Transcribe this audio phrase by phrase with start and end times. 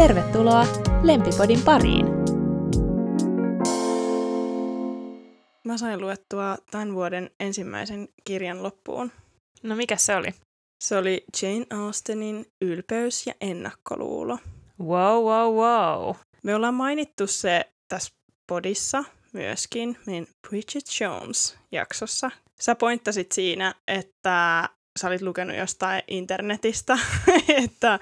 [0.00, 0.66] Tervetuloa
[1.02, 2.06] Lempipodin pariin!
[5.64, 9.12] Mä sain luettua tämän vuoden ensimmäisen kirjan loppuun.
[9.62, 10.34] No mikä se oli?
[10.84, 14.38] Se oli Jane Austenin Ylpeys ja ennakkoluulo.
[14.82, 16.16] Wow, wow, wow.
[16.42, 18.12] Me ollaan mainittu se tässä
[18.46, 22.30] podissa myöskin meidän Bridget Jones-jaksossa.
[22.60, 26.98] Sä pointtasit siinä, että sä olit lukenut jostain internetistä,
[27.64, 27.98] että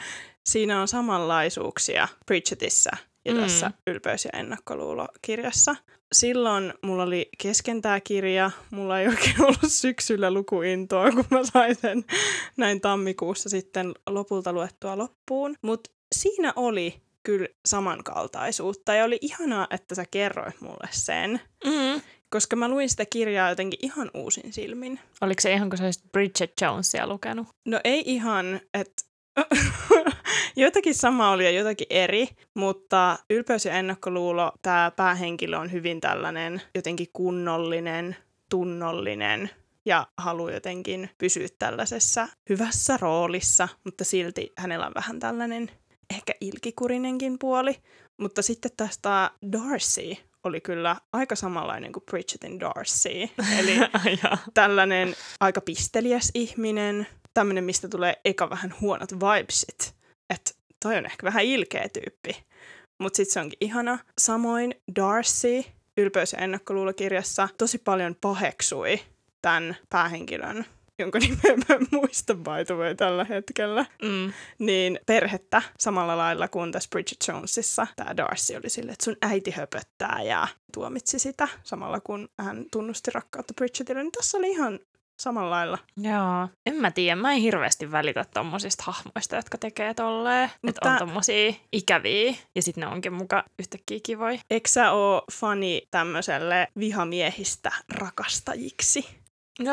[0.49, 2.91] siinä on samanlaisuuksia Bridgetissa
[3.25, 3.41] ja Mm.
[3.41, 5.77] tässä Ylpeys- ja ennakkoluulo-kirjassa.
[6.13, 11.75] Silloin mulla oli kesken tää kirja, mulla ei oikein ollut syksyllä lukuintoa, kun mä sain
[11.77, 12.05] sen
[12.57, 15.55] näin tammikuussa sitten lopulta luettua loppuun.
[15.63, 22.01] Mutta siinä oli kyllä samankaltaisuutta ja oli ihanaa, että sä kerroit mulle sen, Mm.
[22.31, 25.01] koska mä luin sitä kirjaa jotenkin ihan uusin silmin.
[25.21, 27.47] Oliko se ihan kuin sä olisit Bridget Jonesia lukenut?
[27.67, 29.03] No ei ihan, että
[30.57, 36.63] jotakin sama oli ja jotakin eri, mutta ylpeys ja ennakkoluulo, tämä päähenkilö on hyvin tällainen
[36.75, 38.17] jotenkin kunnollinen,
[38.49, 39.51] tunnollinen
[39.85, 45.71] ja haluaa jotenkin pysyä tällaisessa hyvässä roolissa, mutta silti hänellä on vähän tällainen
[46.17, 47.77] ehkä ilkikurinenkin puoli.
[48.17, 53.09] Mutta sitten tästä Darcy oli kyllä aika samanlainen kuin Bridgetin Darcy.
[53.59, 53.79] Eli
[54.55, 57.07] tällainen aika pisteliäs ihminen,
[57.39, 59.95] tämmöinen, mistä tulee eka vähän huonot vibesit.
[60.31, 60.51] Että
[60.83, 62.45] toi on ehkä vähän ilkeä tyyppi.
[62.99, 63.99] Mutta sitten se onkin ihana.
[64.19, 65.65] Samoin Darcy,
[66.01, 69.01] Ylpeys- ja ennakkoluulokirjassa, tosi paljon paheksui
[69.43, 70.65] tämän päähenkilön,
[70.99, 74.33] jonka nimeä mä en muista by the way tällä hetkellä, Mm.
[74.59, 77.87] niin perhettä samalla lailla kuin tässä Bridget Jonesissa.
[77.97, 83.11] Tämä Darcy oli silleen, että sun äiti höpöttää ja tuomitsi sitä samalla kun hän tunnusti
[83.11, 84.03] rakkautta Bridgetille.
[84.03, 84.79] Niin tässä oli ihan
[85.21, 85.79] samalla lailla.
[85.97, 86.49] Joo.
[86.67, 90.45] En mä tiedä, mä en hirveästi välitä tommosista hahmoista, jotka tekee tolleen.
[90.45, 94.39] Että Mutta- on tommosia ikäviä ja sitten ne onkin muka yhtäkkiä kivoja.
[94.51, 99.09] Eikö sä oo fani tämmöiselle vihamiehistä rakastajiksi?
[99.61, 99.73] No,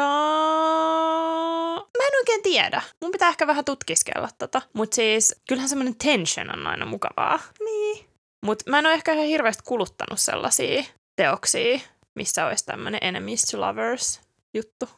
[1.98, 2.82] mä en oikein tiedä.
[3.02, 4.62] Mun pitää ehkä vähän tutkiskella tota.
[4.74, 7.40] Mut siis, kyllähän semmoinen tension on aina mukavaa.
[7.66, 8.06] Niin.
[8.46, 10.84] Mut mä en ole ehkä ihan hirveästi kuluttanut sellaisia
[11.16, 11.80] teoksia,
[12.16, 14.22] missä olisi tämmöinen enemies to lovers
[14.54, 14.90] juttu.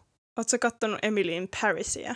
[0.48, 2.16] Sä kattonut Emily in Parisia?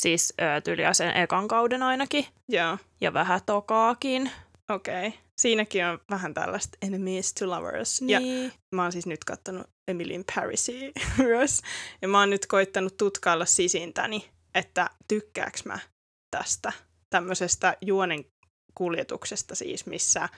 [0.00, 2.26] Siis tyyliä sen ekan kauden ainakin.
[2.48, 4.30] Joo, Ja vähän tokaakin.
[4.70, 5.06] okei.
[5.08, 5.18] Okay.
[5.38, 8.02] Siinäkin on vähän tällaista enemies to lovers.
[8.06, 8.52] Ja Niin.
[8.74, 11.60] mä oon siis nyt kattonut Emily in Parisia myös.
[12.02, 15.78] Ja mä oon nyt koittanut tutkailla sisintäni, että tykkääks mä
[16.30, 16.72] tästä
[17.10, 18.24] tämmöisestä juonen
[18.74, 20.28] kuljetuksesta siis, missä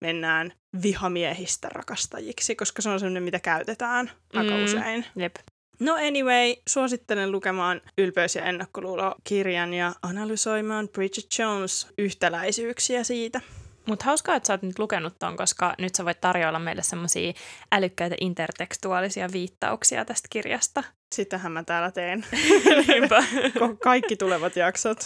[0.00, 4.64] mennään vihamiehistä rakastajiksi, koska se on semmoinen, mitä käytetään aika Mm.
[4.64, 5.04] usein.
[5.16, 5.36] Jep.
[5.80, 13.40] No anyway, suosittelen lukemaan Ylpeys- ja ennakkoluulo-kirjan ja analysoimaan Bridget Jones yhtäläisyyksiä siitä.
[13.86, 17.32] Mutta hauskaa, että sä oot nyt lukenut ton, koska nyt sä voit tarjoilla meille semmosia
[17.72, 20.84] älykkäitä intertekstuaalisia viittauksia tästä kirjasta.
[21.14, 22.24] Sitähän mä täällä teen.
[22.88, 23.24] Niinpä.
[23.82, 24.98] Kaikki tulevat jaksot.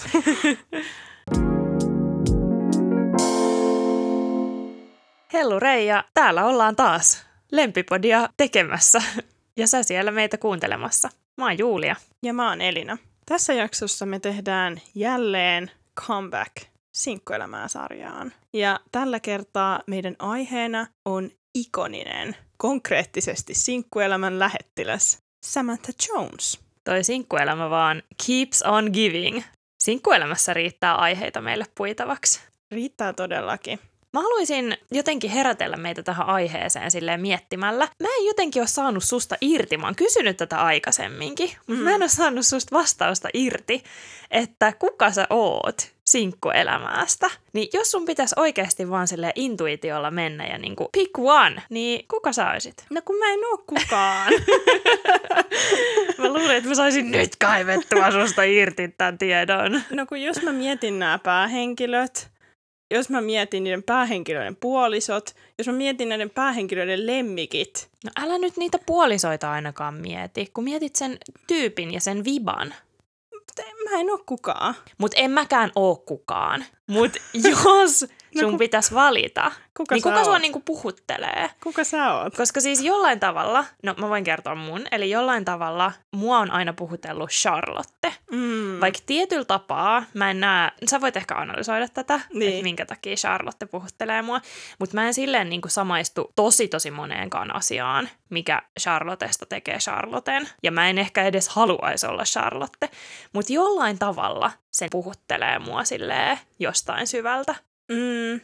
[5.32, 9.02] Hellu Reija, täällä ollaan taas Lempipodia tekemässä
[9.56, 11.08] ja sä siellä meitä kuuntelemassa.
[11.36, 11.96] Mä oon Julia.
[12.22, 12.98] Ja mä oon Elina.
[13.26, 15.70] Tässä jaksossa me tehdään jälleen
[16.00, 16.56] comeback
[16.94, 18.32] sinkkuelämää sarjaan.
[18.52, 26.60] Ja tällä kertaa meidän aiheena on ikoninen, konkreettisesti sinkkuelämän lähettiläs Samantha Jones.
[26.84, 29.42] Toi sinkkuelämä vaan keeps on giving.
[29.82, 32.40] Sinkkuelämässä riittää aiheita meille puitavaksi.
[32.70, 33.78] Riittää todellakin.
[34.12, 37.88] Mä haluaisin jotenkin herätellä meitä tähän aiheeseen silleen miettimällä.
[38.02, 41.78] Mä en jotenkin ole saanut susta irti, mä oon kysynyt tätä aikaisemminkin, mutta Mm.
[41.78, 43.82] mä en ole saanut susta vastausta irti,
[44.30, 47.30] että kuka sä oot sinkkuelämästä.
[47.52, 52.32] Niin jos sun pitäisi oikeasti vaan sille intuitiolla mennä ja niinku pick one, niin kuka
[52.32, 52.84] sä olisit?
[52.90, 54.32] No kun mä en oo kukaan.
[56.18, 59.80] Mä luulen, että mä saisin nyt kaivettua susta irti tämän tiedon.
[59.90, 62.30] No kun jos mä mietin nämä päähenkilöt,
[62.94, 68.56] jos mä mietin niiden päähenkilöiden puolisot, jos mä mietin näiden päähenkilöiden lemmikit, No älä nyt
[68.56, 72.74] niitä puolisoita ainakaan mieti, kun mietit sen tyypin ja sen viban.
[73.34, 74.74] mutta mä en oo kukaan.
[74.98, 76.64] Mutta en mäkään oo kukaan.
[76.86, 78.06] Mutta jos
[78.40, 80.42] sun ku- pitäisi valita, Kuka niin kuka sua oot?
[80.42, 81.50] niinku puhuttelee?
[81.62, 82.36] Kuka sä oot?
[82.36, 86.72] Koska siis jollain tavalla, no mä voin kertoa mun, eli jollain tavalla mua on aina
[86.72, 88.14] puhutellut Charlotte.
[88.30, 88.80] Mm.
[88.80, 92.50] Vaikka tietyllä tapaa, mä en näe, sä voit ehkä analysoida tätä, Niin.
[92.52, 94.40] että minkä takia Charlotte puhuttelee mua,
[94.78, 100.48] mutta mä en silleen niin kuin samaistu tosi tosi moneenkaan asiaan, mikä Charlottesta tekee Charlotten,
[100.62, 102.88] ja mä en ehkä edes haluaisi olla Charlotte,
[103.32, 106.38] mutta jollain tavalla se puhuttelee mua silleen
[106.82, 107.54] jostain syvältä.
[107.92, 108.40] Mm.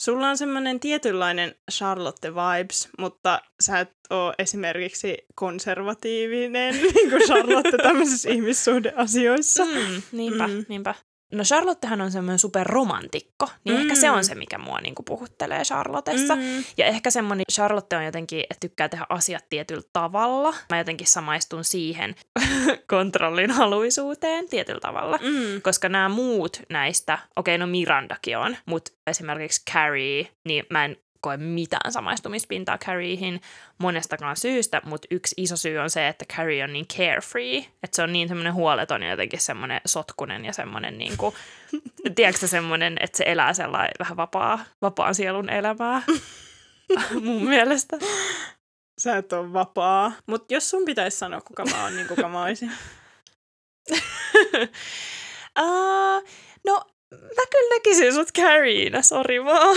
[0.00, 7.78] Sulla on semmoinen tietynlainen Charlotte vibes, mutta sä et ole esimerkiksi konservatiivinen, niin kuin Charlotte
[7.82, 9.64] tämmöisissä ihmissuhdeasioissa.
[9.64, 10.64] Mm, niinpä, Mm.
[10.68, 10.94] niinpä.
[11.34, 13.82] No Charlottehan on semmoinen superromantikko, niin mm.
[13.82, 14.14] ehkä se Mm.
[14.14, 16.36] on se, mikä mua niinku puhuttelee Charlottessa.
[16.36, 16.42] Mm.
[16.42, 16.64] Mm.
[16.76, 20.54] Ja ehkä semmoinen Charlotte on jotenkin, että tykkää tehdä asiat tietyllä tavalla.
[20.70, 22.14] Mä jotenkin samaistun siihen
[22.90, 25.18] kontrollin haluisuuteen tietyllä tavalla.
[25.22, 25.62] Mm.
[25.62, 31.36] Koska nämä muut näistä, okei no Mirandakin on, mutta esimerkiksi Carrie, niin mä en koe
[31.36, 33.40] mitään samaistumispintaa Carrieihin
[33.78, 38.02] monestakaan syystä, mutta yksi iso syy on se, että Carrie on niin carefree, että se
[38.02, 41.34] on niin semmoinen huoleton ja jotenkin semmoinen sotkunen ja semmoinen niin kuin,
[42.16, 46.02] tiedätkö semmoinen, että se elää sellainen vähän vapaa, vapaan sielun elämää
[47.24, 47.96] mun mielestä.
[49.00, 50.12] Sä et ole vapaa.
[50.26, 52.72] Mutta jos sun pitäisi sanoa, kuka mä oon, niin kuka mä oisin.
[53.92, 53.98] uh,
[56.66, 59.76] no, mä kyllä näkisin sut Carriena, sori vaan.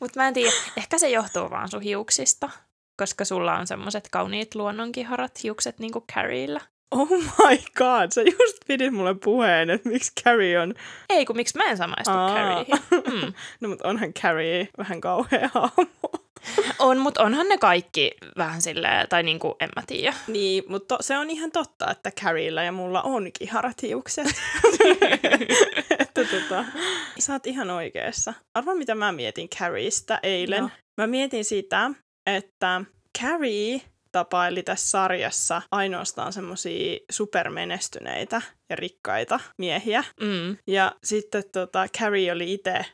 [0.00, 2.50] Mutta mä en tiedä, ehkä se johtuu vaan sun hiuksista,
[2.96, 6.60] koska sulla on semmoset kauniit luonnonkiharat hiukset niinku Carriella.
[6.90, 10.74] Oh my god, sä just pidit mulle puheen, että miksi Carrie on...
[11.08, 12.10] Ei, kun miksi mä en samaistu.
[12.10, 12.74] Carrieihin.
[12.90, 13.32] Mm.
[13.60, 16.10] No mutta onhan Carrie vähän kauhea hahmo.
[16.78, 20.14] On, mutta onhan ne kaikki vähän silleen, tai niinku, en mä tiedä.
[20.26, 24.26] Niin, mutta to, se on ihan totta, että Carriella ja mulla on kiharat hiukset.
[25.98, 26.64] että tota,
[27.18, 28.34] sä oot ihan oikeassa.
[28.54, 30.62] Arva, mitä mä mietin Carriestä eilen.
[30.62, 30.70] No.
[30.96, 31.90] Mä mietin sitä,
[32.26, 32.84] että
[33.20, 33.80] Carrie
[34.12, 40.04] tapaili tässä sarjassa ainoastaan semmosia supermenestyneitä ja rikkaita miehiä.
[40.20, 40.56] Mm.
[40.66, 42.84] Ja sitten tota, Carrie oli itse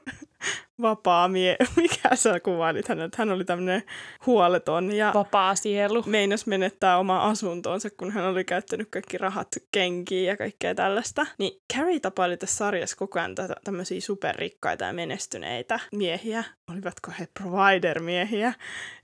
[0.82, 1.56] vapaa mie...
[1.76, 3.14] Mikä sä kuvailit hänet?
[3.16, 3.82] Hän oli tämmöinen
[4.26, 6.02] huoleton ja Vapaa sielu.
[6.06, 11.26] meinas menettää omaa asuntonsa, kun hän oli käyttänyt kaikki rahat kenkiin ja kaikkea tällaista.
[11.38, 16.44] Niin Carrie tapaili tässä sarjassa koko ajan tätä, tämmöisiä superrikkaita ja menestyneitä miehiä.
[16.70, 18.52] Olivatko he provider-miehiä?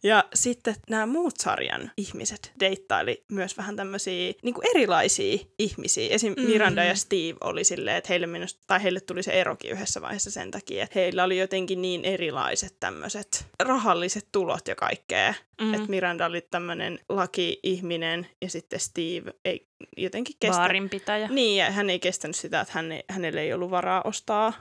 [0.02, 6.08] Ja sitten nämä muut sarjan ihmiset deittaili myös vähän tämmöisiä niin erilaisia ihmisiä.
[6.10, 6.34] Esim.
[6.36, 10.30] Miranda ja Steve oli silleen, että heille, mennus, tai heille tuli se erokin yhdessä vaiheessa
[10.30, 15.34] sen takia, että heillä oli jotenkin niin erilaiset tämmöiset rahalliset tulot ja kaikkea.
[15.60, 15.66] Mm.
[15.66, 15.74] Mm.
[15.74, 19.66] Että Miranda oli tämmöinen laki-ihminen ja sitten Steve ei
[19.96, 20.56] jotenkin kestä.
[20.56, 21.28] Baarinpitäjä.
[21.28, 24.52] Niin, ja hän ei kestänyt sitä, että hän ei, hänelle ei ollut varaa ostaa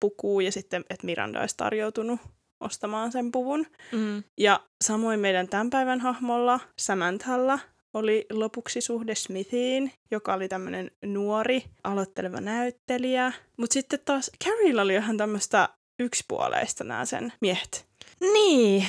[0.00, 2.20] pukua ja sitten, että Miranda olisi tarjoutunut
[2.60, 3.66] ostamaan sen puvun.
[3.92, 4.22] Mm.
[4.38, 7.58] Ja samoin meidän tämän päivän hahmolla, Samanthalla,
[7.94, 13.32] oli lopuksi suhde Smithiin, joka oli tämmöinen nuori, aloitteleva näyttelijä.
[13.56, 17.86] Mutta sitten taas Carriella oli ihan tämmöistä yksipuoleista nämä sen miehet.
[18.20, 18.86] Niin.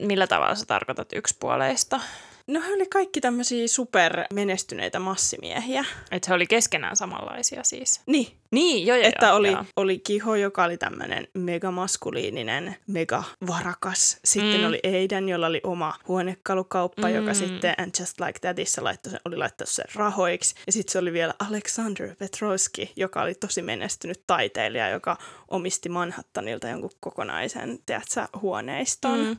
[0.00, 2.00] Millä tavalla sä tarkoitat yksipuoleista?
[2.46, 5.84] No he oli kaikki tämmöisiä supermenestyneitä massimiehiä.
[6.10, 8.00] Että he oli keskenään samanlaisia siis.
[8.06, 9.64] Niin, Niin, joo, joo, että joo, oli, joo.
[9.76, 14.18] oli Kiho, joka oli tämmöinen megamaskuliininen, megavarakas.
[14.24, 14.66] Sitten Mm.
[14.66, 17.14] oli Aiden, jolla oli oma huonekalukauppa, mm.
[17.14, 20.54] joka sitten And Just Like Thatissa laittoi sen, oli laittanut sen rahoiksi.
[20.66, 25.16] Ja sitten se oli vielä Alexander Petrovski, joka oli tosi menestynyt taiteilija, joka
[25.48, 29.18] omisti Manhattanilta jonkun kokonaisen, tiedätkö, huoneiston.
[29.18, 29.36] Mm.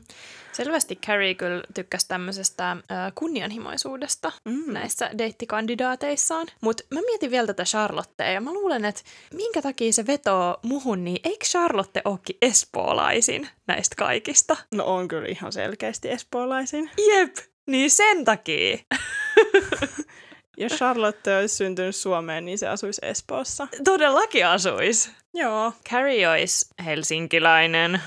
[0.52, 2.78] Selvästi Carrie kyllä tykkäsi tämmöisestä äh,
[3.14, 4.72] kunnianhimoisuudesta Mm.
[4.72, 6.46] näissä deitti-kandidaateissaan.
[6.60, 9.02] Mutta mä mietin vielä tätä Charlottea ja mä luulen, että
[9.34, 14.56] minkä takia se vetoo muhun, niin eikö Charlotte olekin espoolaisin näistä kaikista?
[14.74, 16.90] No on kyllä ihan selkeästi espoolaisin.
[17.14, 17.36] Jep,
[17.66, 18.78] niin sen takia.
[20.58, 23.68] Jos Charlotte olisi syntynyt Suomeen, niin se asuisi Espoossa.
[23.84, 25.10] Todellakin asuis.
[25.34, 25.72] Joo.
[25.90, 28.02] Carrie olisi helsinkiläinen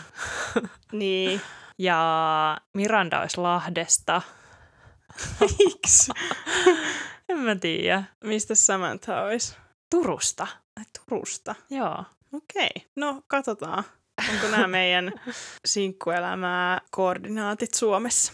[0.91, 1.41] Niin.
[1.77, 4.21] ja Miranda olisi Lahdesta.
[5.41, 6.11] Miksi?
[7.29, 8.03] En mä tiedä.
[8.23, 9.55] Mistä Samantha olisi?
[9.91, 10.47] Turusta.
[10.79, 11.55] Ai, Turusta.
[11.69, 12.03] Joo.
[12.33, 12.69] Okei.
[12.95, 13.83] No, katsotaan.
[14.33, 15.11] Onko nämä meidän
[15.65, 18.33] sinkkuelämää koordinaatit Suomessa?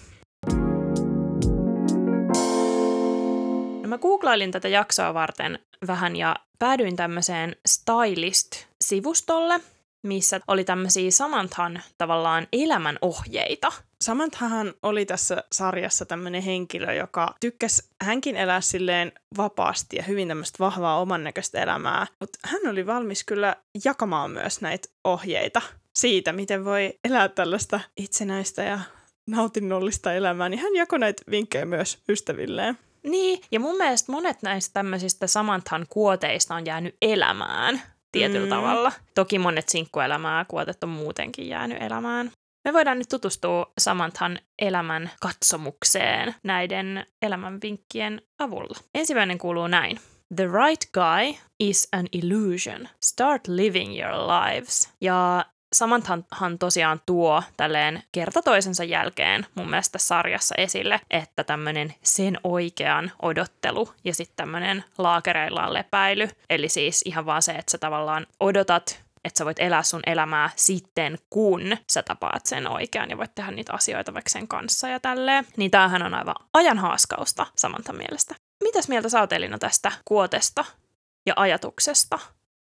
[3.81, 9.59] No mä googlailin tätä jaksoa varten vähän ja päädyin tämmöiseen Stylist-sivustolle,
[10.05, 13.71] missä oli tämmöisiä Samanthan tavallaan elämänohjeita.
[14.01, 20.59] Samanthahan oli tässä sarjassa tämmöinen henkilö, joka tykkäsi hänkin elää silleen vapaasti ja hyvin tämmöistä
[20.59, 25.61] vahvaa oman näköistä elämää, mutta hän oli valmis kyllä jakamaan myös näitä ohjeita
[25.95, 28.79] siitä, miten voi elää tällaista itsenäistä ja
[29.27, 32.77] nautinnollista elämää, niin hän jakoi näitä vinkkejä myös ystävilleen.
[33.03, 37.81] Niin, ja mun mielestä monet näistä tämmöisistä Samanthan kuoteista on jäänyt elämään
[38.19, 38.49] tietyllä Mm.
[38.49, 38.91] tavalla.
[39.15, 42.31] Toki monet sinkkuelämää kuotet on muutenkin jäänyt elämään.
[42.67, 48.79] Me voidaan nyt tutustua Samanthan elämän katsomukseen näiden elämän vinkkien avulla.
[48.95, 49.99] Ensimmäinen kuuluu näin.
[50.35, 52.87] The right guy is an illusion.
[53.03, 54.89] Start living your lives.
[55.01, 55.45] Ja
[55.75, 63.11] Samanthahan tosiaan tuo tälleen kerta toisensa jälkeen mun mielestä sarjassa esille, että tämmöinen sen oikean
[63.21, 69.05] odottelu ja sitten tämmöinen laakereillaan lepäily, eli siis ihan vaan se, että sä tavallaan odotat
[69.25, 73.51] että sä voit elää sun elämää sitten, kun sä tapaat sen oikean ja voit tehdä
[73.51, 75.47] niitä asioita vaikka sen kanssa ja tälleen.
[75.57, 78.35] Niin tämähän on aivan ajan haaskausta Samantha mielestä.
[78.63, 80.65] Mitäs mieltä sä oot Elina tästä kuotesta
[81.25, 82.19] ja ajatuksesta?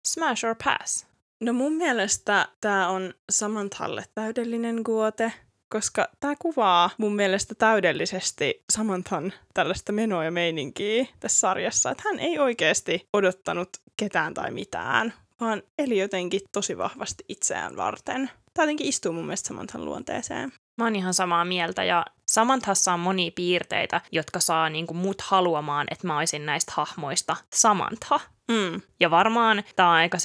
[0.07, 1.12] Smash or pass?
[1.43, 5.33] No mun mielestä tämä on Samanthalle täydellinen kuote,
[5.69, 12.19] koska tämä kuvaa mun mielestä täydellisesti Samanthan tällaista menoa ja meininkiä tässä sarjassa, että hän
[12.19, 18.29] ei oikeasti odottanut ketään tai mitään, vaan eli jotenkin tosi vahvasti itseään varten.
[18.53, 20.53] Tämä jotenkin istuu mun mielestä Samanthan luonteeseen.
[20.77, 25.87] Mä oon ihan samaa mieltä ja Samanthassa on monia piirteitä, jotka saa niinku mut haluamaan,
[25.91, 28.19] että mä olisin näistä hahmoista Samantha.
[28.47, 28.81] Mm.
[28.99, 30.17] Ja varmaan tämä on aika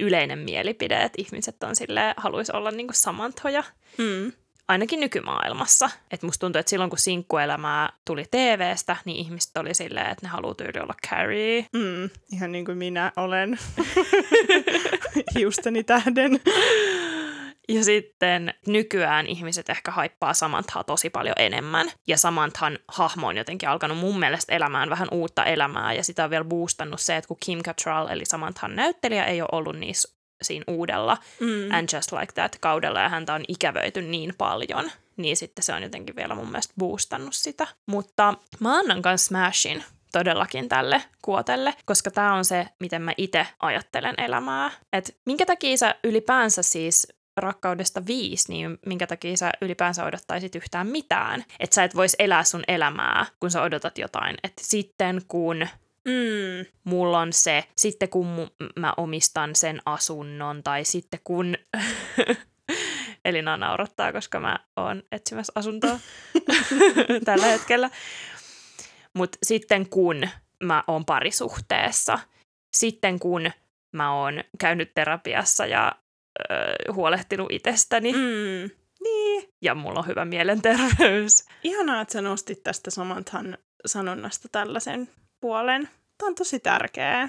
[0.00, 3.64] yleinen mielipide, että ihmiset on sille haluaisi olla niinku Samanthoja.
[3.98, 4.32] Mm.
[4.68, 5.90] Ainakin nykymaailmassa.
[6.10, 10.28] Että musta tuntuu, että silloin kun sinkkuelämää tuli TVstä, niin ihmiset oli silleen, että ne
[10.28, 11.66] haluaa tyyli olla Carrie.
[11.72, 12.10] Mm.
[12.32, 13.58] Ihan niin kuin minä olen.
[15.34, 16.40] Hiusteni tähden.
[17.68, 21.90] Ja sitten nykyään ihmiset ehkä haippaa Samanthaa tosi paljon enemmän.
[22.06, 25.92] Ja Samanthan hahmo on jotenkin alkanut mun mielestä elämään vähän uutta elämää.
[25.92, 29.48] Ja sitä on vielä boostannut se, että kun Kim Cattrall eli Samanthan näyttelijä ei ole
[29.52, 31.74] ollut niissä siinä uudella mm.
[31.74, 35.82] And Just Like That kaudella ja häntä on ikävöity niin paljon, niin sitten se on
[35.82, 37.66] jotenkin vielä mun mielestä boostannut sitä.
[37.86, 43.46] Mutta mä annan kanssa Smashin todellakin tälle kuotelle, koska tämä on se, miten mä itse
[43.60, 44.70] ajattelen elämää.
[44.92, 50.86] Et minkä takia sä ylipäänsä siis rakkaudesta viisi, niin minkä takia sä ylipäänsä odottaisit yhtään
[50.86, 51.44] mitään.
[51.60, 54.36] Että sä et vois elää sun elämää, kun sä odotat jotain.
[54.42, 55.66] Että sitten kun
[56.04, 56.66] Mm.
[56.84, 61.56] Mulla on se, sitten kun mu- mä omistan sen asunnon, tai sitten kun...
[63.24, 66.00] Elina naurattaa, koska mä oon etsimässä asuntoa
[67.24, 67.90] tällä hetkellä.
[69.14, 70.28] Mutta sitten kun
[70.62, 72.18] mä oon parisuhteessa,
[72.76, 73.50] sitten kun
[73.92, 75.92] mä oon käynyt terapiassa ja
[76.40, 78.12] ö, huolehtinut itsestäni.
[78.12, 78.70] Mm.
[79.02, 79.48] Niin.
[79.62, 81.44] Ja mulla on hyvä mielenterveys.
[81.64, 85.08] Ihanaa, että sä nostit tästä Samanthan sanonnasta tällaisen
[85.40, 85.88] puolen.
[86.18, 87.28] Tämä on tosi tärkeää.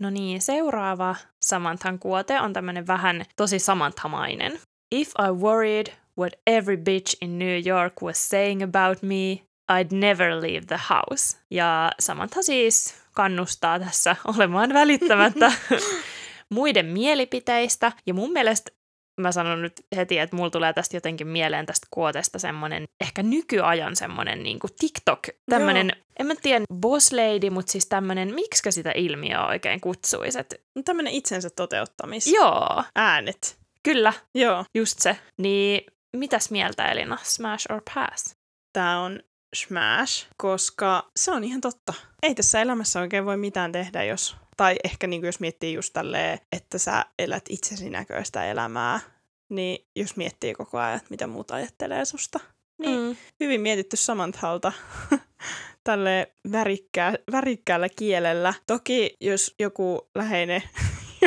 [0.00, 4.60] No niin, seuraava Samanthan kuote on tämmönen vähän tosi samanthamainen.
[4.92, 5.86] If I worried
[6.18, 9.40] what every bitch in New York was saying about me,
[9.72, 11.36] I'd never leave the house.
[11.50, 15.52] Ja Samantha siis kannustaa tässä olemaan välittämättä
[16.50, 17.92] muiden mielipiteistä.
[18.06, 18.70] Ja mun mielestä
[19.20, 23.96] mä sanon nyt heti, että mulla tulee tästä jotenkin mieleen tästä kuotesta semmonen, ehkä nykyajan
[23.96, 25.20] semmonen niin kuin TikTok,
[25.50, 26.04] tämmönen, Joo.
[26.18, 30.38] en mä tiedä, boss lady, mutta siis tämmönen, miksi sitä ilmiöä oikein kutsuisi?
[30.74, 32.26] No tämmönen itsensä toteuttamis.
[32.26, 32.84] Joo.
[32.94, 33.58] Äänet.
[33.82, 34.12] Kyllä.
[34.34, 34.64] Joo.
[34.74, 35.18] Just se.
[35.38, 35.86] Niin
[36.16, 38.36] mitäs mieltä Elina, smash or pass?
[38.72, 39.20] Tää on
[39.56, 41.94] smash, koska se on ihan totta.
[42.22, 45.92] Ei tässä elämässä oikein voi mitään tehdä, jos tai ehkä niin kuin jos miettii just
[45.92, 49.00] tälleen, että sä elät itsesi näköistä elämää,
[49.48, 52.40] niin jos miettii koko ajan, että mitä muut ajattelee susta,
[52.78, 53.16] niin mm.
[53.40, 54.72] hyvin mietitty Samanthalta
[55.84, 58.54] tälle värikkää, värikkäällä kielellä.
[58.66, 60.62] Toki jos joku läheinen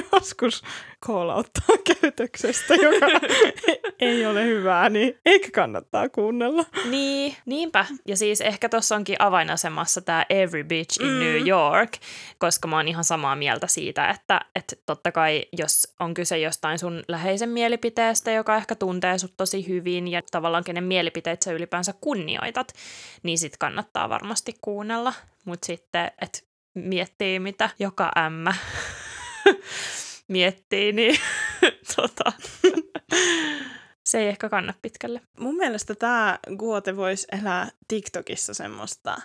[0.11, 0.63] joskus
[0.99, 3.05] koolauttaa käytöksestä, joka
[3.99, 6.65] ei ole hyvää, niin eikä kannattaa kuunnella.
[6.89, 7.85] Niin, niinpä.
[8.07, 11.19] Ja siis ehkä tuossa onkin avainasemassa tämä Every Bitch in mm.
[11.19, 11.91] New York,
[12.37, 16.79] koska mä oon ihan samaa mieltä siitä, että, että totta kai jos on kyse jostain
[16.79, 21.93] sun läheisen mielipiteestä, joka ehkä tuntee sut tosi hyvin ja tavallaan kenen mielipiteet sä ylipäänsä
[22.01, 22.73] kunnioitat,
[23.23, 25.13] niin sit kannattaa varmasti kuunnella.
[25.45, 26.39] Mutta sitten, että
[26.73, 28.53] miettii mitä joka ämmä
[30.27, 31.19] miettii, niin
[31.95, 32.31] tota,
[34.09, 35.21] se ei ehkä kanna pitkälle.
[35.39, 39.17] Mun mielestä tämä Guote voisi elää TikTokissa semmoista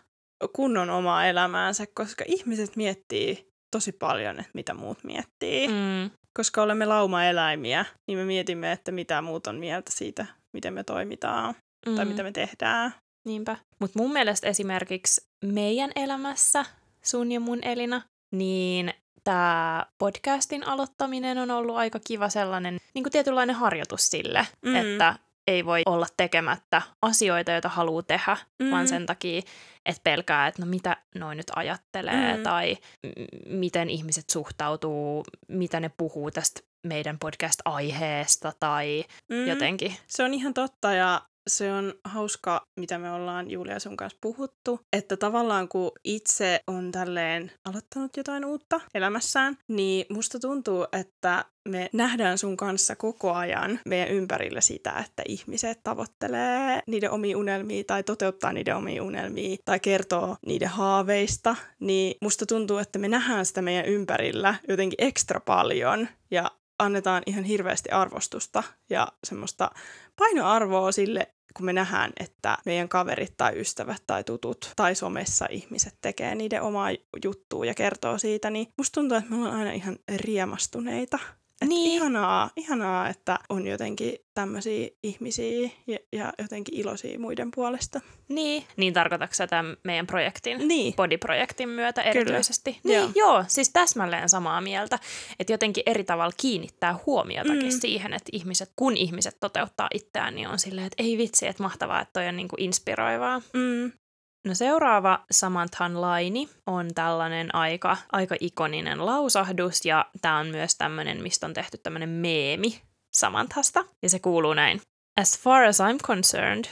[0.53, 5.69] kunnon omaa elämäänsä, koska ihmiset miettii tosi paljon, että mitä muut miettii.
[5.69, 6.11] Mm.
[6.37, 11.55] Koska olemme lauma-eläimiä, niin me mietimme, että mitä muut on mieltä siitä, miten me toimitaan
[11.87, 11.95] mm.
[11.95, 12.95] tai mitä me tehdään.
[13.27, 13.57] Niinpä.
[13.81, 16.65] Mutta mun mielestä esimerkiksi meidän elämässä,
[17.03, 23.13] sun ja mun Elina, niin tämä podcastin aloittaminen on ollut aika kiva sellainen niin kuin
[23.13, 24.75] tietynlainen harjoitus sille, mm.
[24.75, 28.71] että ei voi olla tekemättä asioita, joita haluaa tehdä, mm.
[28.71, 29.43] vaan sen takia,
[29.87, 32.43] että pelkää, että no mitä noin nyt ajattelee mm.
[32.43, 32.77] tai
[33.07, 39.47] m- miten ihmiset suhtautuu, mitä ne puhuu tästä meidän podcast-aiheesta tai mm.
[39.47, 39.97] jotenkin.
[40.07, 44.81] Se on ihan totta ja se on hauska, mitä me ollaan Julia sun kanssa puhuttu,
[44.93, 51.91] että tavallaan kun itse on tälleen aloittanut jotain uutta elämässään, niin musta tuntuu, että me
[51.93, 58.03] nähdään sun kanssa koko ajan meidän ympärillä sitä, että ihmiset tavoittelee niiden omia unelmia tai
[58.03, 63.63] toteuttaa niiden omia unelmia tai kertoo niiden haaveista, niin musta tuntuu, että me nähdään sitä
[63.63, 66.51] meidän ympärillä jotenkin ekstra paljon ja
[66.85, 69.71] annetaan ihan hirveästi arvostusta ja semmoista
[70.19, 75.95] painoarvoa sille, kun me nähdään, että meidän kaverit tai ystävät tai tutut tai somessa ihmiset
[76.01, 76.91] tekee niiden omaa
[77.25, 81.19] juttua ja kertoo siitä, niin musta tuntuu, että me ollaan aina ihan riemastuneita
[81.63, 81.93] et niin.
[81.93, 88.01] ihanaa, ihanaa, että on jotenkin tämmöisiä ihmisiä ja, ja jotenkin iloisia muiden puolesta.
[88.29, 90.95] Niin, niin tarkoitatko sä tämän meidän projektin, niin.
[90.95, 92.79] body-projektin myötä erityisesti?
[92.83, 93.01] Kyllä.
[93.01, 93.33] Niin, joo.
[93.35, 94.99] joo, siis täsmälleen samaa mieltä,
[95.41, 97.81] että jotenkin eri tavalla kiinnittää huomiotakin mm.
[97.81, 102.01] siihen, että ihmiset, kun ihmiset toteuttaa itseään, niin on silleen, että ei vitsi, että mahtavaa,
[102.01, 103.43] että toi on niinku inspiroivaa.
[103.53, 103.93] Mm.
[104.47, 111.23] No seuraava Samanthan laini on tällainen aika, aika ikoninen lausahdus ja tämä on myös tämmöinen,
[111.23, 112.83] mistä on tehty tämmöinen meemi
[113.13, 113.85] Samanthasta.
[114.03, 114.81] Ja se kuuluu näin.
[115.21, 116.65] As far as I'm concerned,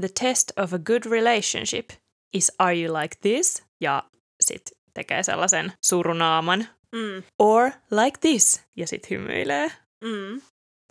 [0.00, 1.90] the test of a good relationship
[2.34, 3.62] is are you like this?
[3.80, 4.04] Ja
[4.40, 4.62] sit
[4.94, 6.68] tekee sellaisen surunaaman.
[6.92, 7.22] Mm.
[7.38, 8.62] Or like this?
[8.76, 9.72] Ja sit hymyilee.
[10.04, 10.42] Mm.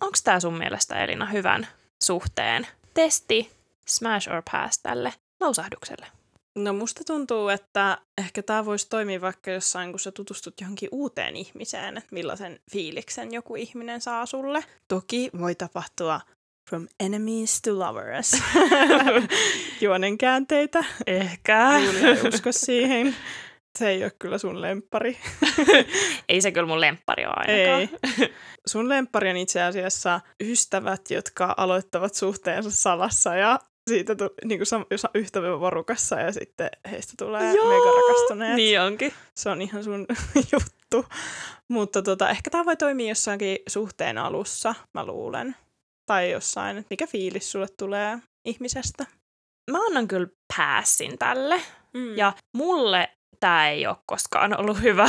[0.02, 1.66] Onko tämä sun mielestä Elina hyvän
[2.02, 3.50] suhteen testi,
[3.86, 6.17] smash or pass tälle lausahdukselle?
[6.58, 11.36] No musta tuntuu, että ehkä tämä voisi toimia vaikka jossain, kun sä tutustut johonkin uuteen
[11.36, 14.64] ihmiseen, että millaisen fiiliksen joku ihminen saa sulle.
[14.88, 16.20] Toki voi tapahtua
[16.70, 18.32] from enemies to lovers.
[19.80, 20.84] Juonen käänteitä.
[21.06, 21.80] Ehkä.
[21.84, 23.16] Julia usko siihen.
[23.78, 25.18] Se ei ole kyllä sun lempari.
[26.28, 27.80] ei se kyllä mun lempari ole ainakaan.
[27.80, 28.34] Ei.
[28.66, 33.58] Sun lempari on itse asiassa ystävät, jotka aloittavat suhteensa salassa ja
[33.88, 38.54] siitä tu, niin kuin on yhtä vorukassa ja sitten heistä tulee Joo, mega rakastuneet.
[38.56, 39.12] Niin onkin.
[39.34, 40.06] Se on ihan sun
[40.52, 41.06] juttu.
[41.68, 45.56] Mutta tota, ehkä tämä voi toimia jossakin suhteen alussa, mä luulen.
[46.06, 49.06] Tai jossain, että mikä fiilis sulle tulee ihmisestä.
[49.70, 51.62] Mä annan kyllä päässin tälle.
[51.94, 52.16] Mm.
[52.16, 53.08] Ja mulle
[53.40, 55.08] tämä ei ole koskaan ollut hyvä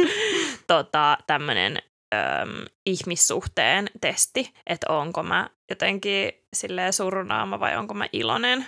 [0.66, 1.78] tota, tämmöinen
[2.14, 8.66] äm, ihmissuhteen testi, että onko mä jotenkin silleen surunaama vai onko mä iloinen,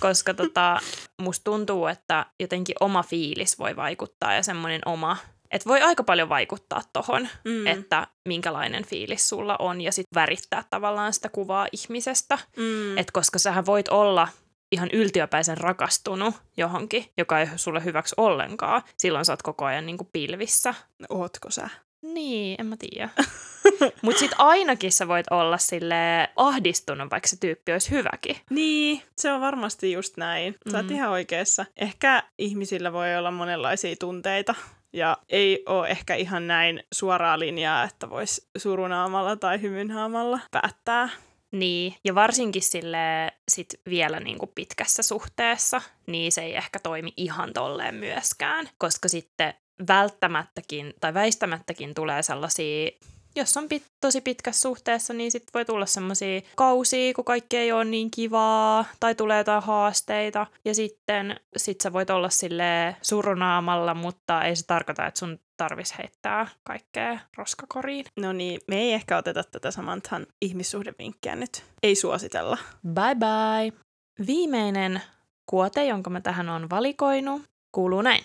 [0.00, 0.80] koska tota,
[1.22, 5.16] musta tuntuu, että jotenkin oma fiilis voi vaikuttaa ja semmoinen oma,
[5.50, 7.66] että voi aika paljon vaikuttaa tohon, mm.
[7.66, 12.98] että minkälainen fiilis sulla on ja sitten värittää tavallaan sitä kuvaa ihmisestä, mm.
[12.98, 14.28] että koska sähän voit olla
[14.72, 18.82] ihan yltiöpäisen rakastunut johonkin, joka ei sulle hyväksi ollenkaan.
[18.96, 20.74] Silloin sä oot koko ajan niin kuin pilvissä.
[21.08, 21.68] Ootko sä?
[22.04, 23.08] Niin, en mä tiedä.
[24.02, 28.36] Mutta sitten ainakin sä voit olla sille ahdistunut, vaikka se tyyppi olisi hyväkin.
[28.50, 30.56] Niin, se on varmasti just näin.
[30.70, 30.94] Sä oot mm.
[30.94, 31.66] ihan oikeassa.
[31.76, 34.54] Ehkä ihmisillä voi olla monenlaisia tunteita.
[34.92, 41.08] Ja ei ole ehkä ihan näin suoraa linjaa, että voisi surunaamalla tai hymynhaamalla päättää.
[41.52, 47.12] Niin, ja varsinkin sille sit vielä niin kuin pitkässä suhteessa, niin se ei ehkä toimi
[47.16, 49.54] ihan tolleen myöskään, koska sitten
[49.88, 52.90] välttämättäkin tai väistämättäkin tulee sellaisia,
[53.36, 57.72] jos on pit, tosi pitkässä suhteessa, niin sitten voi tulla sellaisia kausia, kun kaikki ei
[57.72, 63.94] ole niin kivaa, tai tulee jotain haasteita, ja sitten sit sä voit olla sille surunaamalla,
[63.94, 68.04] mutta ei se tarkoita, että sun tarvis heittää kaikkea roskakoriin.
[68.16, 71.64] No niin, me ei ehkä oteta tätä Samanthan ihmissuhdevinkkiä nyt.
[71.82, 72.58] Ei suositella.
[72.88, 73.80] Bye bye.
[74.26, 75.02] Viimeinen
[75.46, 78.24] kuote, jonka mä tähän on valikoinut, kuuluu näin.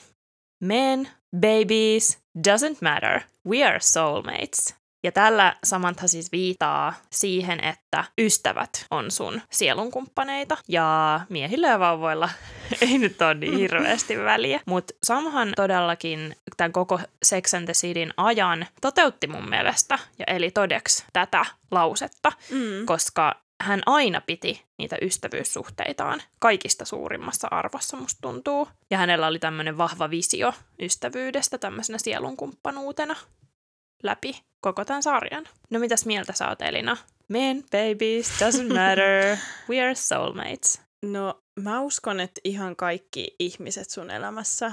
[0.59, 3.21] Men, babies, doesn't matter.
[3.47, 4.75] We are soulmates.
[5.03, 12.29] Ja tällä Samantha siis viitaa siihen, että ystävät on sun sielunkumppaneita ja miehillä ja vauvoilla
[12.81, 14.59] ei nyt ole niin hirveästi väliä.
[14.65, 20.51] Mutta Samhan todellakin tämän koko Sex and the Cityn ajan toteutti mun mielestä ja eli
[20.51, 22.85] todeksi tätä lausetta, mm.
[22.85, 28.67] koska hän aina piti niitä ystävyyssuhteitaan kaikista suurimmassa arvossa, musta tuntuu.
[28.89, 33.15] Ja hänellä oli tämmöinen vahva visio ystävyydestä tämmöisenä sielunkumppanuutena
[34.03, 35.45] läpi koko tämän sarjan.
[35.69, 36.97] No mitäs mieltä sä oot, Elina?
[37.27, 39.37] Men, babies, doesn't matter,
[39.69, 40.81] we are soulmates.
[41.05, 44.71] No mä uskon, että ihan kaikki ihmiset sun elämässä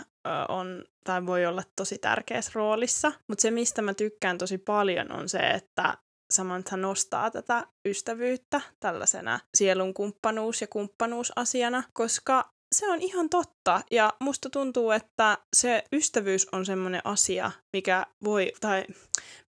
[0.49, 3.13] on tai voi olla tosi tärkeässä roolissa.
[3.29, 5.95] Mutta se, mistä mä tykkään tosi paljon, on se, että
[6.31, 13.81] Samantha nostaa tätä ystävyyttä tällaisena sielun kumppanuus- ja kumppanuusasiana, koska se on ihan totta.
[13.91, 18.85] Ja musta tuntuu, että se ystävyys on semmoinen asia, mikä voi, tai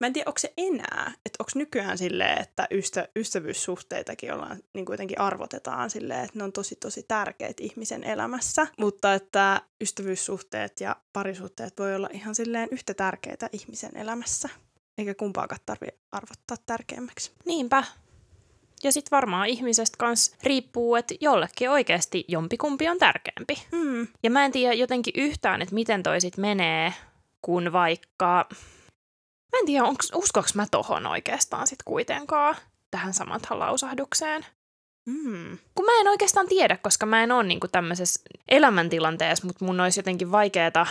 [0.01, 4.87] mä en tiedä, onko se enää, että onko nykyään silleen, että ystä, ystävyyssuhteitakin ollaan, niin
[4.87, 10.81] kuin jotenkin arvotetaan silleen, että ne on tosi tosi tärkeät ihmisen elämässä, mutta että ystävyyssuhteet
[10.81, 14.49] ja parisuhteet voi olla ihan silleen yhtä tärkeitä ihmisen elämässä,
[14.99, 17.33] eikä kumpaakaan tarvitse arvottaa tärkeämmäksi.
[17.45, 17.85] Niinpä.
[18.83, 23.63] Ja sitten varmaan ihmisestä kans riippuu, että jollekin oikeasti jompikumpi on tärkeämpi.
[23.73, 24.07] Mm.
[24.23, 26.95] Ja mä en tiedä jotenkin yhtään, että miten toi sit menee,
[27.43, 28.47] kun vaikka...
[29.53, 32.57] Mä en tiedä, onks, uskoks mä tohon oikeastaan sit kuitenkaan
[32.91, 34.47] tähän samathan lausahdukseen.
[35.07, 35.59] Mm.
[35.75, 39.99] Kun mä en oikeastaan tiedä, koska mä en ole niinku tämmöisessä elämäntilanteessa, mutta mun olisi
[39.99, 40.87] jotenkin vaikeeta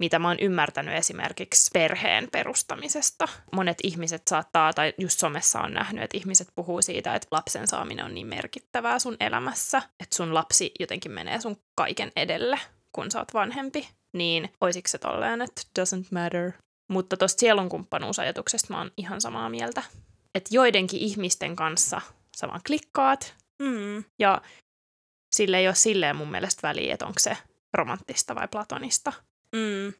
[0.00, 3.28] mitä mä oon ymmärtänyt esimerkiksi perheen perustamisesta.
[3.52, 8.04] Monet ihmiset saattaa, tai just somessa on nähnyt, että ihmiset puhuu siitä, että lapsen saaminen
[8.04, 12.60] on niin merkittävää sun elämässä, että sun lapsi jotenkin menee sun kaiken edelle,
[12.92, 13.88] kun sä oot vanhempi.
[14.12, 16.52] Niin oisiko se tolleen, että doesn't matter.
[16.88, 19.82] Mutta tosta sielunkumppanuusajatuksesta mä oon ihan samaa mieltä.
[20.34, 22.00] Että joidenkin ihmisten kanssa
[22.36, 24.04] sä vaan klikkaat, Mm.
[24.18, 24.42] ja
[25.32, 27.36] sille ei ole silleen mun mielestä väliä, että onko se
[27.74, 29.12] romanttista vai platonista
[29.56, 29.92] Mm.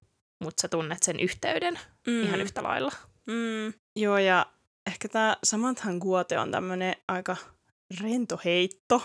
[0.44, 2.22] mutta sä tunnet sen yhteyden Mm.
[2.22, 2.92] ihan yhtä lailla.
[3.26, 3.72] Mm.
[3.96, 4.46] Joo, ja
[4.86, 7.36] ehkä tämä Samanthan Guote on tämmöinen aika
[8.02, 9.02] rento heitto,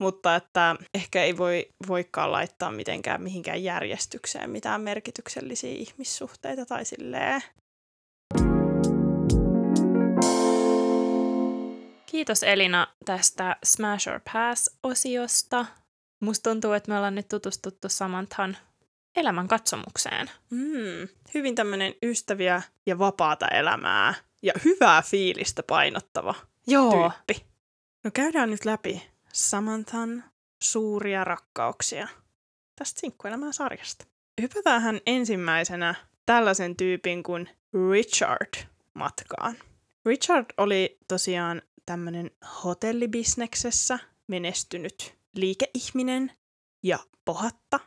[0.00, 7.42] mutta että ehkä ei voi, voikaan laittaa mitenkään mihinkään järjestykseen mitään merkityksellisiä ihmissuhteita tai silleen.
[12.06, 15.66] Kiitos Elina tästä Smash or Pass-osiosta.
[16.22, 18.56] Musta tuntuu, että me ollaan nyt tutustuttu Samanthan
[19.16, 20.30] elämän katsomukseen.
[20.50, 21.08] Mm.
[21.34, 26.34] Hyvin tämmöinen ystäviä ja vapaata elämää ja hyvää fiilistä painottava
[26.66, 26.90] Joo.
[26.92, 27.46] tyyppi.
[28.04, 30.24] No käydään nyt läpi Samanthan
[30.62, 32.08] suuria rakkauksia
[32.76, 34.06] tästä sinkkuelämää sarjasta.
[34.40, 35.94] Hypätäänhän ensimmäisenä
[36.26, 37.48] tällaisen tyypin kuin
[37.90, 39.56] Richard matkaan.
[40.06, 42.30] Richard oli tosiaan tämmöinen
[42.64, 46.32] hotellibisneksessä menestynyt liikeihminen
[46.82, 47.80] ja pohatta,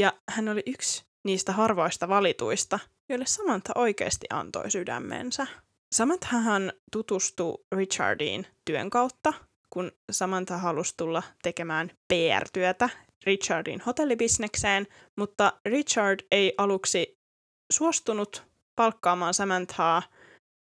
[0.00, 5.46] ja hän oli yksi niistä harvoista valituista, joille Samantha oikeasti antoi sydämensä.
[5.92, 9.32] Samanthahan tutustui Richardiin työn kautta,
[9.70, 12.88] kun Samantha halusi tulla tekemään PR-työtä
[13.26, 14.86] Richardin hotellibisnekseen,
[15.16, 17.18] mutta Richard ei aluksi
[17.72, 18.42] suostunut
[18.76, 20.02] palkkaamaan Samanthaa,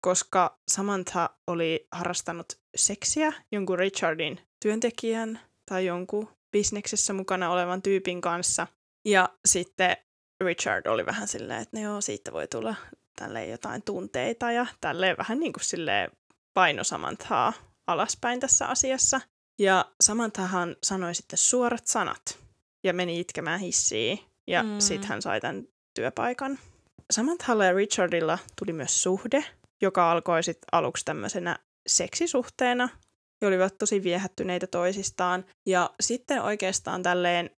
[0.01, 8.66] koska Samantha oli harrastanut seksiä jonkun Richardin työntekijän tai jonkun bisneksessä mukana olevan tyypin kanssa.
[9.04, 9.96] Ja sitten
[10.44, 12.74] Richard oli vähän silleen, että no joo, siitä voi tulla
[13.16, 16.10] tälleen jotain tunteita ja tälleen vähän niin kuin silleen
[16.54, 17.52] paino Samanthaa
[17.86, 19.20] alaspäin tässä asiassa.
[19.58, 22.38] Ja Samanthahan sanoi sitten suorat sanat
[22.84, 24.68] ja meni itkemään hissiin ja Mm.
[24.68, 24.80] mm.
[24.80, 26.58] sitten hän sai tämän työpaikan.
[27.12, 29.44] Samanthalla ja Richardilla tuli myös suhde,
[29.82, 32.88] joka alkoi sitten aluksi tämmöisenä seksisuhteena.
[33.42, 35.44] He olivat tosi viehättyneitä toisistaan.
[35.66, 37.50] Ja sitten oikeastaan tälleen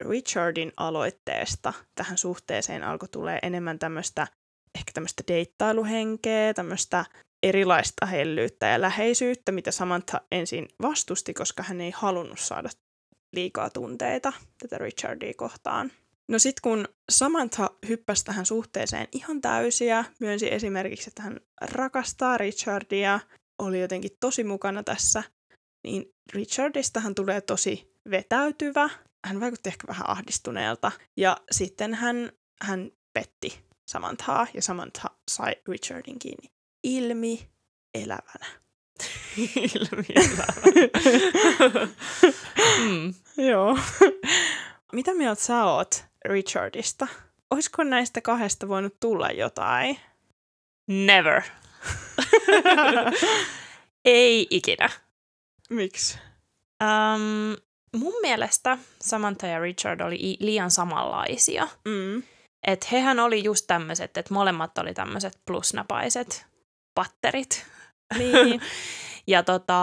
[0.00, 4.26] Richardin aloitteesta tähän suhteeseen alkoi tulee enemmän tämmöistä
[4.74, 7.04] ehkä tämmöistä deittailuhenkeä, tämmöistä
[7.42, 12.68] erilaista hellyyttä ja läheisyyttä, mitä Samantha ensin vastusti, koska hän ei halunnut saada
[13.32, 15.92] liikaa tunteita tätä Richardia kohtaan.
[16.28, 23.20] No sitten kun Samantha hyppäsi tähän suhteeseen ihan täysiä, myönsi esimerkiksi, että hän rakastaa Richardia,
[23.58, 25.22] oli jotenkin tosi mukana tässä,
[25.84, 28.90] niin Richardistahan tulee tosi vetäytyvä.
[29.24, 30.92] Hän vaikutti ehkä vähän ahdistuneelta.
[31.16, 36.50] Ja sitten hän, hän petti Samanthaa ja Samantha sai Richardin kiinni
[36.82, 37.48] ilmi
[37.94, 38.46] elävänä.
[42.80, 43.14] mm.
[43.36, 43.78] Joo.
[44.92, 47.06] Mitä mieltä sä oot Richardista?
[47.50, 50.00] Olisiko näistä kahdesta voinut tulla jotain?
[50.86, 51.42] Never.
[54.04, 54.90] Ei ikinä.
[55.70, 56.18] Miksi?
[56.82, 57.56] Um,
[57.96, 61.68] mun mielestä Samantha ja Richard oli liian samanlaisia.
[61.84, 62.22] Mm.
[62.66, 66.46] Että hehän oli just tämmöiset, että molemmat oli tämmöiset plusnapaiset
[66.94, 67.66] patterit.
[68.18, 68.60] Niin.
[69.26, 69.74] ja tota,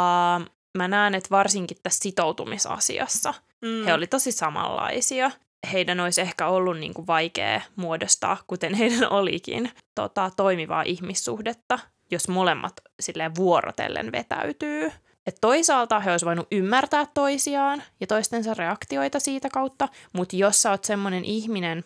[0.77, 3.85] mä näen, että varsinkin tässä sitoutumisasiassa Mm.
[3.85, 5.31] he oli tosi samanlaisia.
[5.73, 11.79] Heidän olisi ehkä ollut niin kuin vaikea muodostaa, kuten heidän olikin, tota, toimivaa ihmissuhdetta,
[12.11, 14.91] jos molemmat silleen vuorotellen vetäytyy.
[15.27, 20.71] Et toisaalta he olisivat voinut ymmärtää toisiaan ja toistensa reaktioita siitä kautta, mutta jos sä
[20.71, 21.83] oot semmoinen ihminen,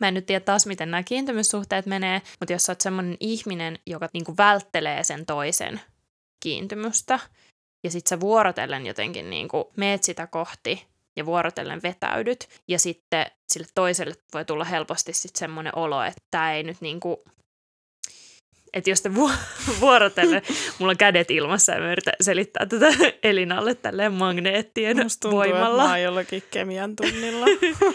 [0.00, 3.78] mä en nyt tiedä taas, miten nämä kiintymyssuhteet menee, mutta jos sä oot semmoinen ihminen,
[3.86, 5.80] joka niinku välttelee sen toisen
[6.40, 7.18] kiintymystä,
[7.84, 12.48] ja sit sä vuorotellen jotenkin niinku meet sitä kohti, ja vuorotellen vetäydyt.
[12.68, 17.24] Ja sitten sille toiselle voi tulla helposti sitten semmoinen olo, että tämä ei nyt niinku
[18.74, 19.30] että jos te vu-
[19.80, 20.42] vuorotellen,
[20.78, 22.86] mulla on kädet ilmassa ja mä yritän selittää tätä
[23.22, 25.82] Elinalle tälleen magneettien Musta tuntuu, voimalla.
[25.82, 27.46] että mä jollakin kemian tunnilla.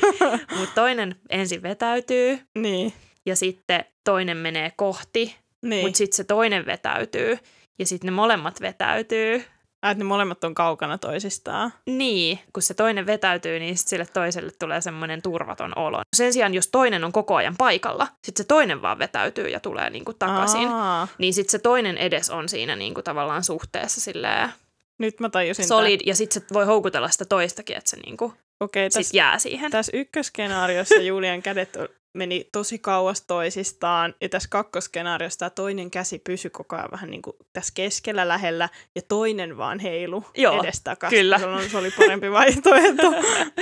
[0.58, 2.94] Mutta toinen ensin vetäytyy niin,
[3.26, 5.86] ja sitten toinen menee kohti, niin.
[5.86, 7.38] mutta sitten se toinen vetäytyy
[7.80, 9.44] ja sitten ne molemmat vetäytyy.
[9.82, 11.74] Ai, että ne molemmat on kaukana toisistaan.
[11.86, 16.02] Niin, kun se toinen vetäytyy, niin sit sille toiselle tulee semmoinen turvaton olo.
[16.16, 19.90] Sen sijaan, jos toinen on koko ajan paikalla, sitten se toinen vaan vetäytyy ja tulee
[19.90, 20.68] niinku takaisin.
[20.68, 24.50] Aa, Niin sitten se toinen edes on siinä niinku tavallaan suhteessa silleen
[24.98, 25.68] nyt mä tajusin.
[25.68, 29.72] solid, ja sitten se voi houkutella sitä toistakin, että se niinku Okei, sit jää siihen.
[29.72, 31.78] tässä ykköskenaariossa Julian kädet
[32.14, 37.22] meni tosi kauas toisistaan, ja tässä kakkoskenaariossa tämä toinen käsi pysyi koko ajan vähän niin
[37.22, 41.20] kuin tässä keskellä lähellä, ja toinen vaan heilu Joo, edestakaisin.
[41.20, 41.38] kyllä.
[41.40, 43.14] Silloin se oli parempi vaihtoehto.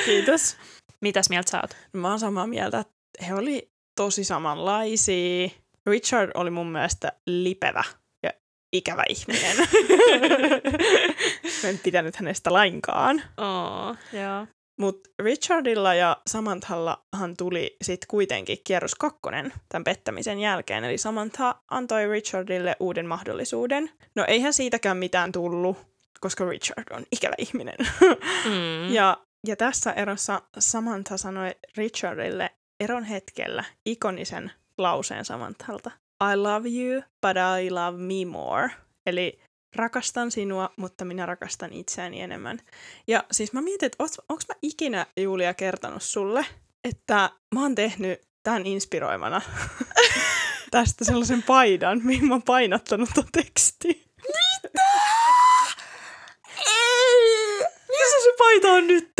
[0.05, 0.57] Kiitos.
[1.01, 1.77] Mitäs mieltä sä oot?
[1.93, 5.49] Mä oon samaa mieltä, että he oli tosi samanlaisia.
[5.87, 7.83] Richard oli mun mielestä lipevä
[8.23, 8.31] ja
[8.73, 9.57] ikävä ihminen.
[11.63, 13.21] Mä en pitänyt hänestä lainkaan.
[13.37, 14.47] Oo, joo.
[14.77, 20.83] Mutta Richardilla ja Samanthallahan tuli sitten kuitenkin kierros kakkonen tämän pettämisen jälkeen.
[20.83, 23.91] Eli Samantha antoi Richardille uuden mahdollisuuden.
[24.15, 25.77] No eihän siitäkään mitään tullut,
[26.19, 27.75] koska Richard on ikävä ihminen.
[28.45, 28.93] Mm.
[28.93, 35.91] ja, ja tässä erossa Samantha sanoi Richardille eron hetkellä ikonisen lauseen Samanthalta.
[36.33, 38.69] I love you, but I love me more.
[39.05, 39.39] Eli
[39.77, 42.59] rakastan sinua, mutta minä rakastan itseäni enemmän.
[43.07, 46.45] Ja siis mä mietin, että onko mä ikinä, Julia, kertonut sulle,
[46.83, 49.41] että mä oon tehnyt tämän inspiroimana
[50.71, 53.95] tästä sellaisen paidan, mihin mä oon painattanut ton tekstin.
[57.97, 59.13] Missä se paita on nyt?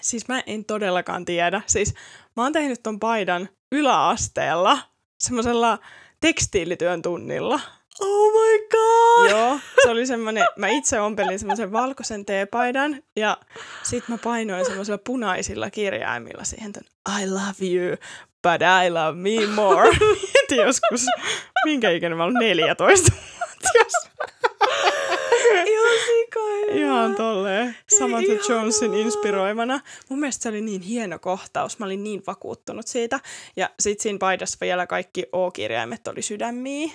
[0.00, 1.62] Siis mä en todellakaan tiedä.
[1.66, 1.94] Siis
[2.36, 4.78] mä oon tehnyt ton paidan yläasteella
[5.18, 5.78] semmoisella
[6.20, 7.60] tekstiilityön tunnilla.
[8.00, 9.30] Oh my god!
[9.30, 13.38] Joo, se oli semmoinen, mä itse ompelin semmoisen valkoisen teepaidan ja
[13.82, 16.82] sit mä painoin semmoisilla punaisilla kirjaimilla siihen ton
[17.20, 17.96] I love you,
[18.42, 19.90] but I love me more.
[20.00, 21.06] Mietin joskus,
[21.64, 24.10] minkä ikäinen mä olen 14 vuotias.
[26.72, 28.60] Ihan tolleen Samantha ihanaa.
[28.60, 29.80] Jonesin inspiroimana.
[30.08, 31.78] Mun mielestä se oli niin hieno kohtaus.
[31.78, 33.20] Mä olin niin vakuuttunut siitä.
[33.56, 36.90] Ja sit siinä paidassa vielä kaikki O-kirjaimet oli sydämiä.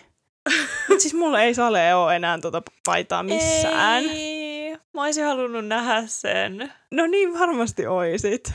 [0.90, 4.04] Mut siis mulla ei sale ole enää tuota paitaa missään.
[4.04, 4.78] Ei.
[4.94, 6.74] Mä olisin halunnut nähdä sen.
[6.92, 8.54] No niin varmasti oisit.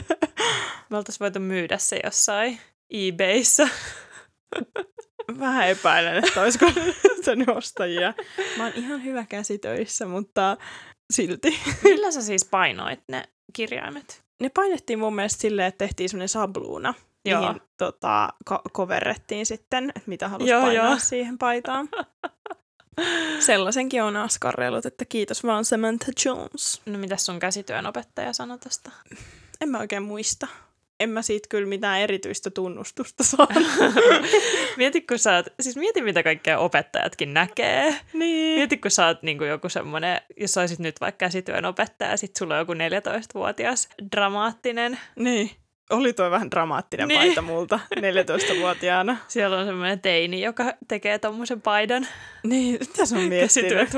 [0.90, 3.68] Me oltais voitu myydä se jossain eBayssä.
[5.38, 6.66] Vähän epäilen, että olisiko
[7.24, 8.14] sen ostajia.
[8.56, 10.56] Mä oon ihan hyvä käsitöissä, mutta
[11.12, 11.58] silti.
[11.82, 14.24] Millä sä siis painoit ne kirjaimet?
[14.40, 17.40] Ne painettiin mun mielestä silleen, että tehtiin semmoinen sabluuna, Joo.
[17.40, 20.98] mihin tota, ko- koverrettiin sitten, että mitä halusi Joo, painaa joo.
[20.98, 21.88] siihen paitaan.
[23.38, 26.82] Sellaisenkin on askarrellut, että kiitos vaan Samantha Jones.
[26.86, 28.90] No mitäs sun käsityön opettaja sanoi tästä?
[29.60, 30.46] En mä oikein muista.
[31.00, 33.48] En mä siitä kyllä mitään erityistä tunnustusta saa.
[34.76, 37.96] mieti, kun sä oot, siis mieti mitä kaikkea opettajatkin näkee.
[38.12, 38.58] niin.
[38.58, 42.10] Mieti, kun sä oot niin kuin joku semmoinen, jos sä olisit nyt vaikka käsityön opettaja,
[42.10, 44.98] ja sit sulla on joku 14-vuotias dramaattinen.
[45.16, 45.50] niin.
[45.90, 47.20] Oli tuo vähän dramaattinen Niin.
[47.20, 49.16] paita multa 14-vuotiaana.
[49.28, 52.06] Siellä on semmoinen teini, joka tekee tommosen paidan
[52.42, 53.88] Niin, mitä se on miettinyt?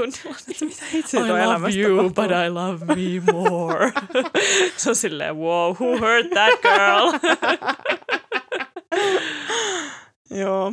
[0.61, 2.25] mitä itse I love you, tapahtuu?
[2.25, 3.92] but I love me more.
[4.77, 7.12] se on silleen, wow, who hurt that girl?
[10.40, 10.72] Joo.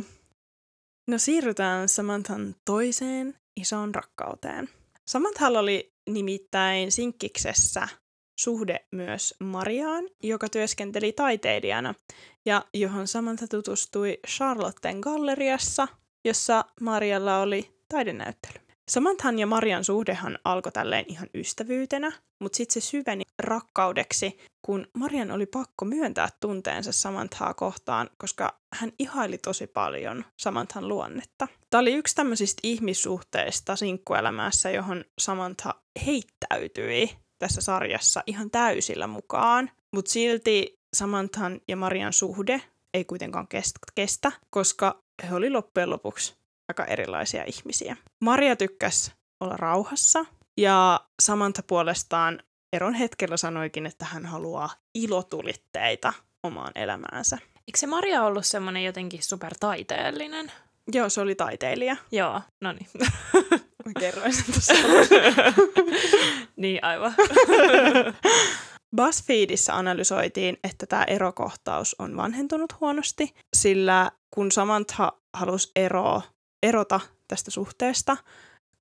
[1.08, 4.68] No siirrytään Samanthan toiseen isoon rakkauteen.
[5.06, 7.88] Samanthalla oli nimittäin Sinkkiksessä
[8.40, 11.94] suhde myös Mariaan, joka työskenteli taiteilijana
[12.44, 15.88] ja johon Samantha tutustui Charlotten galleriassa,
[16.24, 18.64] jossa Marialla oli taidenäyttely.
[18.90, 25.30] Samanthan ja Marian suhdehan alkoi tälleen ihan ystävyytenä, mutta sitten se syveni rakkaudeksi, kun Marian
[25.30, 31.48] oli pakko myöntää tunteensa Samanthaa kohtaan, koska hän ihaili tosi paljon Samanthan luonnetta.
[31.70, 35.74] Tämä oli yksi tämmöisistä ihmissuhteista sinkkuelämässä, johon Samantha
[36.06, 42.62] heittäytyi tässä sarjassa ihan täysillä mukaan, mutta silti Samanthan ja Marian suhde
[42.94, 46.34] ei kuitenkaan kest- kestä, koska he oli loppujen lopuksi
[46.68, 47.96] aika erilaisia ihmisiä.
[48.20, 52.40] Maria tykkäsi olla rauhassa ja Samantha puolestaan
[52.72, 57.38] eron hetkellä sanoikin, että hän haluaa ilotulitteita omaan elämäänsä.
[57.68, 60.52] Eikö se Maria ollut semmoinen jotenkin supertaiteellinen?
[60.92, 61.96] Joo, se oli taiteilija.
[62.12, 62.88] Joo, no niin.
[63.84, 64.74] Mä kerroin sen tuossa.
[66.56, 67.14] niin, aivan.
[68.96, 76.22] BuzzFeedissä analysoitiin, että tämä erokohtaus on vanhentunut huonosti, sillä kun Samantha halusi eroa,
[76.62, 78.16] erota tästä suhteesta,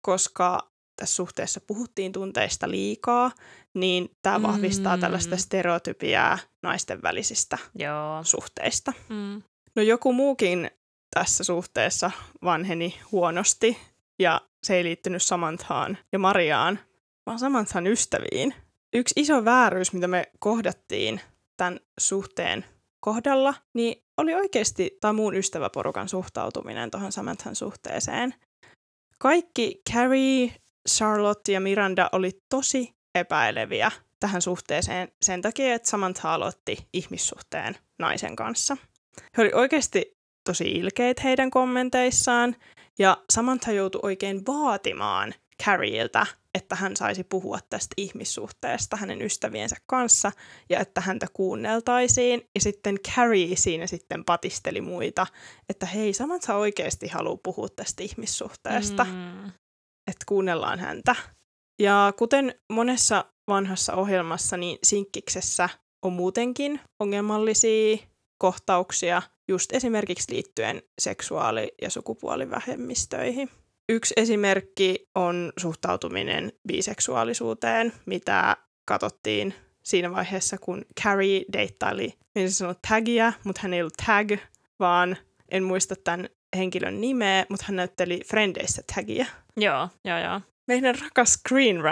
[0.01, 3.31] koska tässä suhteessa puhuttiin tunteista liikaa,
[3.73, 5.01] niin tämä vahvistaa mm.
[5.01, 8.23] tällaista stereotypiaa naisten välisistä Joo.
[8.23, 8.93] suhteista.
[9.09, 9.41] Mm.
[9.75, 10.71] No joku muukin
[11.15, 12.11] tässä suhteessa
[12.43, 13.77] vanheni huonosti
[14.19, 16.79] ja se ei liittynyt Samanthaan ja Mariaan,
[17.25, 18.53] vaan Samanthan ystäviin.
[18.93, 21.21] Yksi iso vääryys, mitä me kohdattiin
[21.57, 22.65] tämän suhteen
[22.99, 28.33] kohdalla, niin oli oikeasti tai muun ystäväporukan suhtautuminen tuohon Samanthan suhteeseen.
[29.19, 30.55] Kaikki Carrie,
[30.89, 38.35] Charlotte ja Miranda oli tosi epäileviä tähän suhteeseen sen takia, että Samantha aloitti ihmissuhteen naisen
[38.35, 38.77] kanssa.
[39.37, 40.12] He oli oikeasti
[40.43, 42.55] tosi ilkeitä heidän kommenteissaan,
[42.99, 50.31] ja Samantha joutui oikein vaatimaan Carrieiltä, että hän saisi puhua tästä ihmissuhteesta hänen ystäviensä kanssa
[50.69, 52.41] ja että häntä kuunneltaisiin.
[52.55, 55.27] Ja sitten Carrie siinä sitten patisteli muita,
[55.69, 59.47] että hei, Samantha oikeasti haluaa puhua tästä ihmissuhteesta, mm.
[60.07, 61.15] että kuunnellaan häntä.
[61.81, 65.69] Ja kuten monessa vanhassa ohjelmassa, niin Sinkkiksessä
[66.05, 67.97] on muutenkin ongelmallisia
[68.43, 73.49] kohtauksia just esimerkiksi liittyen seksuaali- ja sukupuolivähemmistöihin.
[73.89, 79.53] Yksi esimerkki on suhtautuminen biseksuaalisuuteen, mitä katsottiin
[79.83, 84.31] siinä vaiheessa, kun Carrie deittaili, en sano tagia, mutta hän ei ollut tag,
[84.79, 85.17] vaan
[85.49, 89.25] en muista tämän henkilön nimeä, mutta hän näytteli Frendeissä tagia.
[89.57, 90.41] Joo, joo, joo.
[90.67, 91.83] Meidän rakas Screen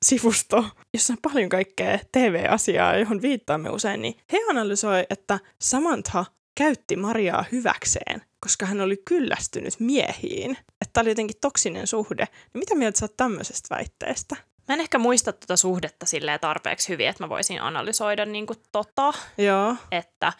[0.00, 6.96] Rant-sivusto, jossa on paljon kaikkea TV-asiaa, johon viittaamme usein, niin he analysoi, että Samantha käytti
[6.96, 10.56] Mariaa hyväkseen, koska hän oli kyllästynyt miehiin.
[10.80, 12.24] Että oli jotenkin toksinen suhde.
[12.24, 14.36] Niin mitä mieltä sä oot tämmöisestä väitteestä?
[14.68, 18.58] Mä en ehkä muista tuota suhdetta silleen tarpeeksi hyvin, että mä voisin analysoida niin kuin
[18.72, 19.76] tota, Joo.
[19.90, 20.32] että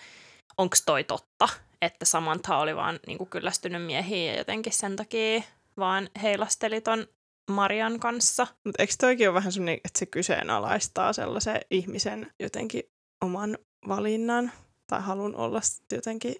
[0.58, 1.48] onko toi totta,
[1.82, 5.42] että Samantha oli vaan niin kuin kyllästynyt miehiin ja jotenkin sen takia
[5.76, 7.06] vaan heilasteli ton
[7.50, 8.46] Marian kanssa.
[8.64, 12.82] Mutta eikö toikin ole vähän semmoinen, että se kyseenalaistaa sellaisen ihmisen jotenkin
[13.20, 13.58] oman
[13.88, 14.52] valinnan
[14.86, 15.60] tai halun olla
[15.92, 16.34] jotenkin...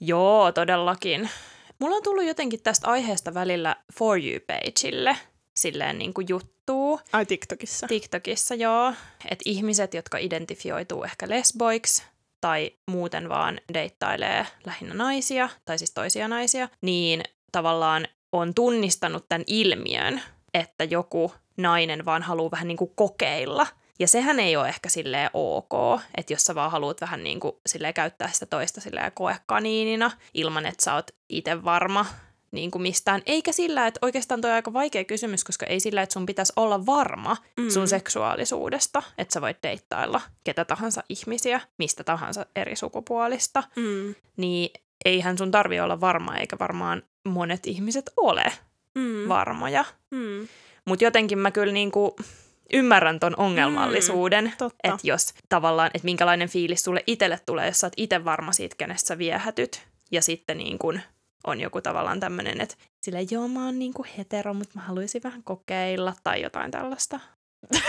[0.00, 1.30] Joo, todellakin.
[1.78, 5.16] Mulla on tullut jotenkin tästä aiheesta välillä For You-pageille
[5.56, 7.00] silleen niin kuin juttuu.
[7.12, 7.86] Ai TikTokissa?
[7.86, 8.92] TikTokissa, joo.
[9.30, 12.02] Että ihmiset, jotka identifioituu ehkä lesboiksi
[12.40, 19.44] tai muuten vaan deittailee lähinnä naisia, tai siis toisia naisia, niin tavallaan on tunnistanut tämän
[19.46, 20.22] ilmiön,
[20.56, 23.66] että joku nainen vaan haluaa vähän niin kuin kokeilla.
[23.98, 27.52] Ja sehän ei ole ehkä silleen ok, että jos sä vaan haluat vähän niin kuin
[27.66, 32.06] silleen käyttää sitä toista silleen koekaniinina, ilman että sä oot itse varma
[32.50, 33.22] niin kuin mistään.
[33.26, 36.52] Eikä sillä, että oikeastaan toi on aika vaikea kysymys, koska ei sillä, että sun pitäisi
[36.56, 37.70] olla varma mm.
[37.70, 44.14] sun seksuaalisuudesta, että sä voit deittailla ketä tahansa ihmisiä, mistä tahansa eri sukupuolista, Mm.
[44.36, 44.70] niin
[45.04, 48.52] eihän sun tarvi olla varma, eikä varmaan monet ihmiset ole
[48.96, 49.28] Mm.
[49.28, 49.84] varmoja.
[50.10, 50.48] Mm.
[50.84, 52.16] Mutta jotenkin mä kyllä niinku
[52.72, 57.86] ymmärrän ton ongelmallisuuden, mm, että jos tavallaan, että minkälainen fiilis sulle itselle tulee, jos sä
[57.86, 59.82] oot itse varma siitä, kenestä sä viehätyt.
[60.10, 61.00] Ja sitten niin kun
[61.46, 65.42] on joku tavallaan tämmöinen, että sillä joo, mä oon niinku hetero, mutta mä haluaisin vähän
[65.42, 67.20] kokeilla tai jotain tällaista.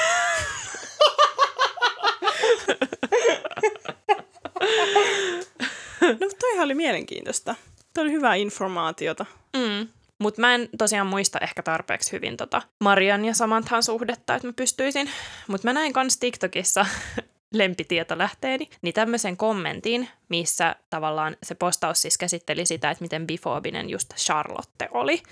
[6.01, 7.55] No toihan oli mielenkiintoista.
[7.93, 9.25] Toi oli hyvää informaatiota.
[9.57, 9.87] Mm.
[10.19, 14.53] Mutta mä en tosiaan muista ehkä tarpeeksi hyvin tota Marian ja Samanthan suhdetta, että mä
[14.53, 15.09] pystyisin.
[15.47, 16.85] Mutta mä näin kans TikTokissa
[17.53, 24.15] lempitietolähteeni, niin tämmöisen kommentin, missä tavallaan se postaus siis käsitteli sitä, että miten bifoobinen just
[24.15, 25.23] Charlotte oli.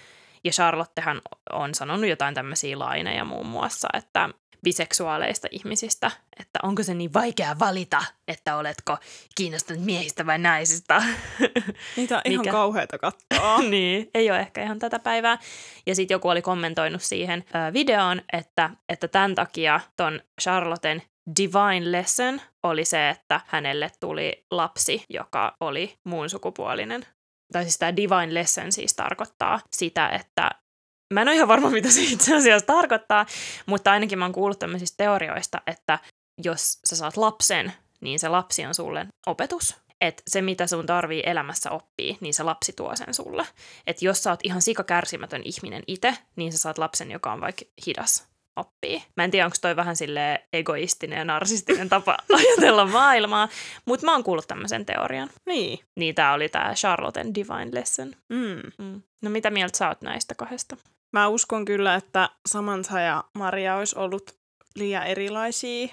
[0.44, 1.22] Ja Charlottehan
[1.52, 4.30] on sanonut jotain tämmöisiä laineja muun muassa, että
[4.66, 8.98] biseksuaaleista ihmisistä, että onko se niin vaikea valita, että oletko
[9.36, 11.04] kiinnostunut miehistä vai naisista.
[11.98, 12.52] Niitä on ihan Mikä?
[12.52, 13.62] kauheata katsoa.
[13.70, 15.38] niin, ei ole ehkä ihan tätä päivää.
[15.86, 21.02] Ja sitten joku oli kommentoinut siihen ö, videoon, että, että tämän takia ton Charlotten
[21.40, 27.06] divine lesson oli se, että hänelle tuli lapsi, joka oli muun sukupuolinen.
[27.54, 30.50] Tai siis tämä divine lesson siis tarkoittaa sitä, että
[31.14, 33.26] Mä en ole ihan varma, mitä se itse asiassa tarkoittaa,
[33.66, 36.00] mutta ainakin mä oon kuullut tämmöisistä teorioista, että
[36.44, 39.76] jos sä saat lapsen, niin se lapsi on sulle opetus.
[40.02, 43.46] Että se, mitä sun tarvii elämässä oppii, niin se lapsi tuo sen sulle.
[43.88, 47.66] Että jos sä oot ihan sikakärsimätön ihminen itse, niin sä saat lapsen, joka on vaikka
[47.88, 49.04] hidas oppii.
[49.18, 53.50] Mä en tiedä, onko toi vähän sille egoistinen ja narsistinen tapa ajatella maailmaa,
[53.86, 55.30] mutta mä oon kuullut tämmöisen teorian.
[55.46, 55.80] Niin.
[55.96, 58.14] Niin tää oli tää Charlotten Divine Lesson.
[58.30, 58.86] Mm.
[58.86, 59.02] Mm.
[59.22, 60.78] No mitä mieltä sä oot näistä kahdesta?
[61.14, 64.38] Mä uskon kyllä, että Samantha ja Maria olisi ollut
[64.76, 65.88] liian erilaisia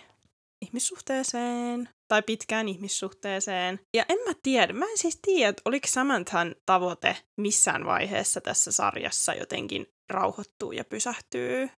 [0.62, 3.80] ihmissuhteeseen tai pitkään ihmissuhteeseen.
[3.94, 8.72] Ja en mä tiedä, mä en siis tiedä, että oliko Samanthan tavoite missään vaiheessa tässä
[8.72, 11.70] sarjassa jotenkin rauhoittuu ja pysähtyy.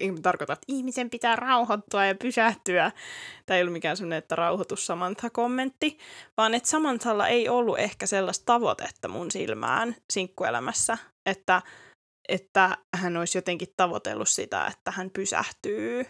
[0.00, 2.92] Ei tarkoita, että ihmisen pitää rauhoittua ja pysähtyä.
[3.46, 5.98] Tämä ei ollut mikään sellainen, että rauhoitus Samantha-kommentti,
[6.36, 11.62] vaan että Samanthalla ei ollut ehkä sellaista tavoitetta mun silmään sinkkuelämässä, että,
[12.28, 16.06] että hän olisi jotenkin tavoitellut sitä, että hän pysähtyy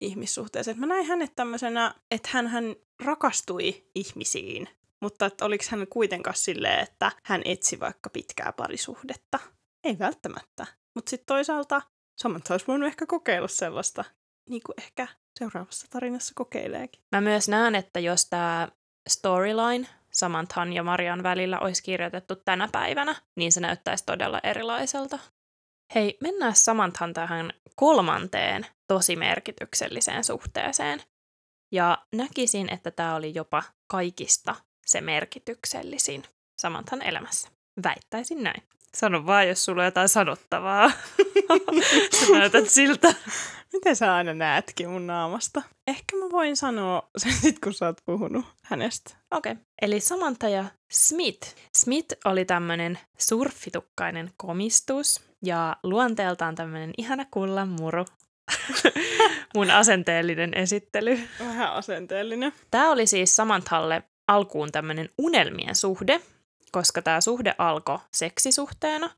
[0.00, 0.80] ihmissuhteeseen.
[0.80, 4.68] Mä näin hänet tämmöisenä, että hän, hän rakastui ihmisiin,
[5.02, 9.38] mutta että oliko hän kuitenkaan silleen, että hän etsi vaikka pitkää parisuhdetta.
[9.84, 10.66] Ei välttämättä.
[10.94, 11.82] Mutta sitten toisaalta
[12.20, 14.04] Samantha olisi voinut ehkä kokeilla sellaista,
[14.48, 15.08] niin kuin ehkä
[15.38, 17.02] seuraavassa tarinassa kokeileekin.
[17.12, 18.68] Mä myös näen, että jos tämä
[19.08, 25.18] storyline Samanthan ja Marian välillä olisi kirjoitettu tänä päivänä, niin se näyttäisi todella erilaiselta.
[25.94, 31.02] Hei, mennään Samanthan tähän kolmanteen tosi merkitykselliseen suhteeseen.
[31.72, 34.54] Ja näkisin, että tämä oli jopa kaikista
[34.86, 36.24] se merkityksellisin
[36.58, 37.48] Samanthan elämässä.
[37.84, 38.62] Väittäisin näin.
[38.96, 40.90] Sano vaan, jos sulla on jotain sanottavaa.
[42.20, 43.14] sä näytät siltä.
[43.72, 45.62] Miten sä aina näetkin mun naamasta?
[45.86, 49.14] Ehkä mä voin sanoa sen sit, kun sä oot puhunut hänestä.
[49.30, 49.52] Okei.
[49.52, 49.64] Okay.
[49.82, 51.54] Eli Samantha ja Smith.
[51.76, 58.04] Smith oli tämmönen surfitukkainen komistus ja luonteeltaan tämmönen ihana kullan muru.
[59.54, 61.20] Mun asenteellinen esittely.
[61.38, 62.52] Vähän asenteellinen.
[62.70, 66.20] Tämä oli siis Samanthalle alkuun tämmöinen unelmien suhde,
[66.72, 69.10] koska tämä suhde alkoi seksisuhteena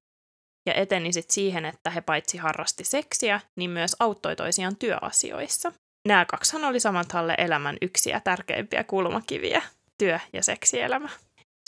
[0.66, 5.72] ja eteni sitten siihen, että he paitsi harrasti seksiä, niin myös auttoi toisiaan työasioissa.
[6.08, 9.62] Nämä kaksihan oli Samanthalle elämän yksiä tärkeimpiä kulmakiviä,
[9.98, 11.08] työ- ja seksielämä.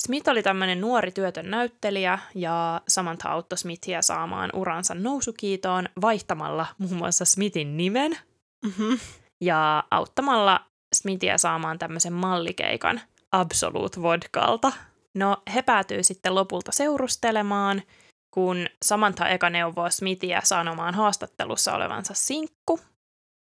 [0.07, 6.95] Smith oli tämmöinen nuori työtön näyttelijä ja Samantha auttoi Smithia saamaan uransa nousukiitoon vaihtamalla muun
[6.95, 8.19] muassa Smithin nimen
[8.65, 8.99] Mm-hmm.
[9.41, 10.61] ja auttamalla
[10.95, 13.01] Smithia saamaan tämmöisen mallikeikan
[13.33, 14.73] Absolute Vodkalta.
[15.15, 17.83] No he päätyy sitten lopulta seurustelemaan,
[18.35, 22.81] kun Samantha eka neuvoo Smithia sanomaan haastattelussa olevansa sinkku,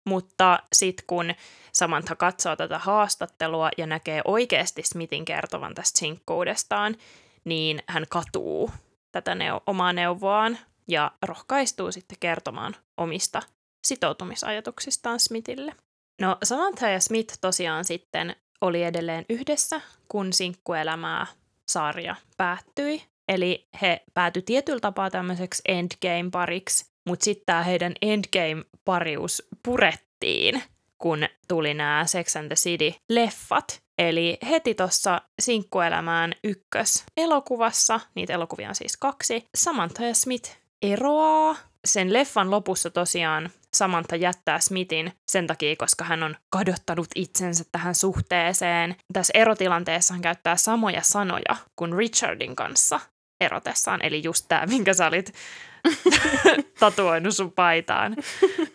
[0.09, 1.35] mutta sitten kun
[1.73, 6.97] Samantha katsoo tätä haastattelua ja näkee oikeasti Smithin kertovan tästä sinkkuudestaan,
[7.45, 8.71] niin hän katuu
[9.13, 13.43] tätä neu- omaa neuvoaan ja rohkaistuu sitten kertomaan omista
[13.87, 15.75] sitoutumisajatuksistaan Smithille.
[16.21, 21.27] No Samantha ja Smith tosiaan sitten oli edelleen yhdessä, kun sinkkuelämää
[21.73, 23.03] sarja päättyi.
[23.29, 30.63] Eli he päätyi tietyllä tapaa tämmöiseksi endgame-pariksi, mutta sitten tämä heidän endgame-parius purettiin,
[30.99, 33.81] kun tuli nämä Sex and the City-leffat.
[33.99, 41.57] Eli heti tuossa sinkkuelämään ykkös elokuvassa, niitä elokuvia on siis kaksi, Samantha ja Smith eroaa.
[41.85, 47.95] Sen leffan lopussa tosiaan Samantha jättää Smithin sen takia, koska hän on kadottanut itsensä tähän
[47.95, 48.97] suhteeseen.
[49.13, 53.01] Tässä erotilanteessa hän käyttää samoja sanoja kuin Richardin kanssa
[53.41, 55.35] erotessaan, eli just tämä, minkä sä olit
[56.81, 58.17] tatuoinut sun paitaan.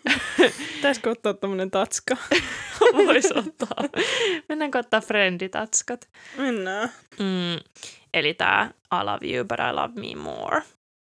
[0.74, 2.16] Pitäisikö ottaa tämmönen tatska?
[3.06, 3.84] Voisi ottaa.
[4.48, 6.08] Mennäänkö ottaa frienditatskat?
[6.36, 6.92] Mennään.
[7.18, 7.58] Mm,
[8.14, 10.62] eli tämä I love you, but I love me more.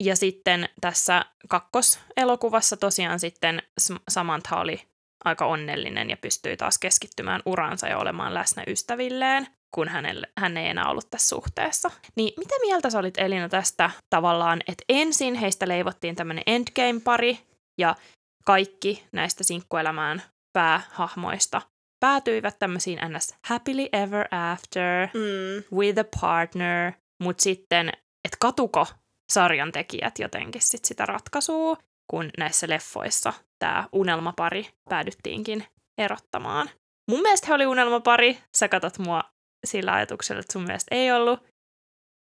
[0.05, 3.62] Ja sitten tässä kakkoselokuvassa tosiaan sitten
[4.09, 4.82] Samantha oli
[5.24, 10.68] aika onnellinen ja pystyi taas keskittymään uransa ja olemaan läsnä ystävilleen, kun hänelle, hän ei
[10.68, 11.90] enää ollut tässä suhteessa.
[12.16, 17.38] Niin mitä mieltä sä olit Elina tästä tavallaan, että ensin heistä leivottiin tämmöinen endgame-pari
[17.80, 17.96] ja
[18.44, 20.22] kaikki näistä sinkkuelämään
[20.59, 21.62] päähahmoista
[22.00, 23.34] päätyivät tämmöisiin ns.
[23.48, 25.76] happily ever after, Mm.
[25.78, 26.92] with a partner,
[27.22, 27.88] mutta sitten,
[28.24, 28.86] että katuko
[29.33, 31.77] sarjan tekijät jotenkin sit sitä ratkaisua,
[32.11, 35.64] kun näissä leffoissa tämä unelmapari päädyttiinkin
[35.99, 36.70] erottamaan.
[37.11, 39.25] Mun mielestä he oli unelmapari, sä katot mua
[39.66, 41.41] sillä ajatuksella, että sun mielestä ei ollut.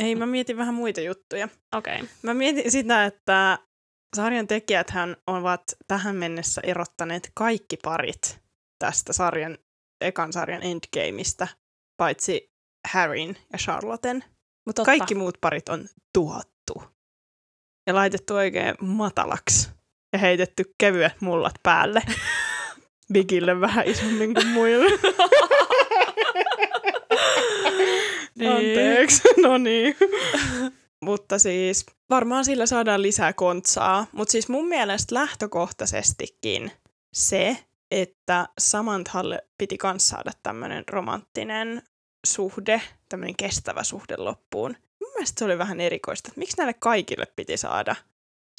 [0.03, 1.49] Ei, mä mietin vähän muita juttuja.
[1.75, 1.95] Okei.
[1.95, 2.07] Okay.
[2.21, 3.57] Mä mietin sitä, että
[4.15, 8.39] sarjan tekijäthän ovat tähän mennessä erottaneet kaikki parit
[8.79, 9.57] tästä sarjan,
[10.01, 11.47] ekan sarjan Endgameista,
[11.97, 12.51] paitsi
[12.93, 14.23] Harryn ja Charlotten.
[14.65, 16.54] Mutta kaikki muut parit on tuhottu.
[17.87, 19.69] Ja laitettu oikein matalaksi.
[20.13, 22.01] Ja heitetty kevyet mullat päälle.
[23.13, 24.91] Bigille vähän isommin kuin muille.
[28.55, 29.95] Anteeksi, no niin.
[31.01, 34.07] Mutta siis varmaan sillä saadaan lisää kontsaa.
[34.11, 36.71] Mutta siis mun mielestä lähtökohtaisestikin
[37.13, 37.57] se,
[37.91, 41.81] että Samanthalle piti kans saada tämmöinen romanttinen
[42.25, 44.75] suhde, tämmöinen kestävä suhde loppuun.
[45.15, 47.95] Mielestä se oli vähän erikoista, että miksi näille kaikille piti saada.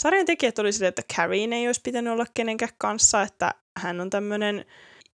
[0.03, 4.11] Sarjan tekijät oli silleen, että Carrien ei olisi pitänyt olla kenenkään kanssa, että hän on
[4.11, 4.65] tämmöinen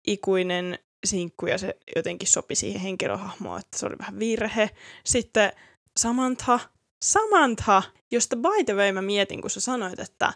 [0.07, 4.69] ikuinen sinkku ja se jotenkin sopi siihen henkilöhahmoon, että se oli vähän virhe.
[5.05, 5.51] Sitten
[5.97, 6.59] Samantha,
[7.03, 10.33] Samantha, josta by the way mä mietin, kun sä sanoit, että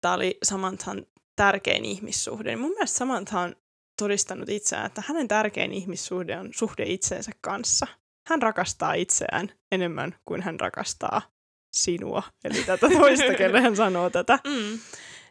[0.00, 1.06] tämä oli Samanthan
[1.36, 3.56] tärkein ihmissuhde, niin mun mielestä Samantha on
[3.98, 7.86] todistanut itseään, että hänen tärkein ihmissuhde on suhde itseensä kanssa.
[8.28, 11.22] Hän rakastaa itseään enemmän kuin hän rakastaa
[11.72, 14.38] sinua, eli tätä toista, kelle hän sanoo tätä.
[14.48, 14.78] Mm.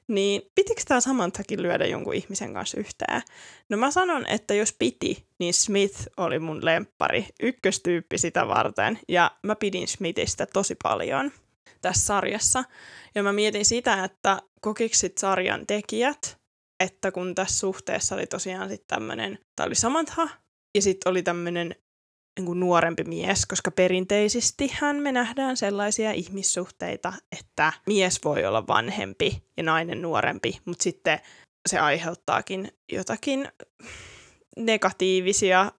[0.08, 3.22] Niin pitikö tämä Samanthakin lyödä jonkun ihmisen kanssa yhteen?
[3.70, 9.00] No mä sanon, että jos piti, niin Smith oli mun lemppari, ykköstyyppi sitä varten.
[9.08, 11.32] Ja mä pidin Smithistä tosi paljon
[11.82, 12.64] tässä sarjassa.
[13.16, 16.38] Ja mä mietin sitä, että kokiksit sarjan tekijät,
[16.80, 20.30] että kun tässä suhteessa oli tosiaan sitten tämmöinen, tämä oli Samantha,
[20.76, 21.76] ja sitten oli tämmöinen
[22.38, 28.68] niin kuin nuorempi mies, koska perinteisesti hän me nähdään sellaisia ihmissuhteita, että mies voi olla
[28.68, 31.20] vanhempi ja nainen nuorempi, mutta sitten
[31.70, 33.52] se aiheuttaakin jotakin
[34.58, 35.72] negatiivisia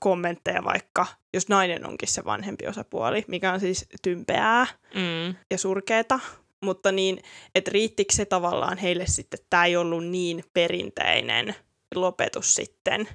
[0.00, 5.34] kommentteja vaikka, jos nainen onkin se vanhempi osapuoli, mikä on siis tympeää Mm.
[5.50, 6.20] ja surkeeta,
[6.62, 7.22] mutta niin,
[7.54, 11.54] että riittikö se tavallaan heille sitten, että tämä ei ollut niin perinteinen
[11.94, 13.08] lopetus sitten,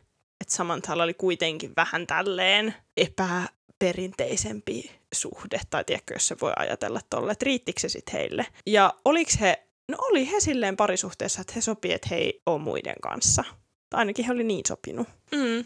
[0.48, 7.32] että Samanthalla oli kuitenkin vähän tälleen epäperinteisempi suhde, tai tiedätkö, jos se voi ajatella tolle,
[7.32, 8.46] että riittikö se sitten heille.
[8.66, 12.62] Ja oliko he, no oli he silleen parisuhteessa, että he sopii, että he ei ole
[12.62, 13.44] muiden kanssa.
[13.90, 15.08] Tai ainakin he oli niin sopinut.
[15.32, 15.66] Mm.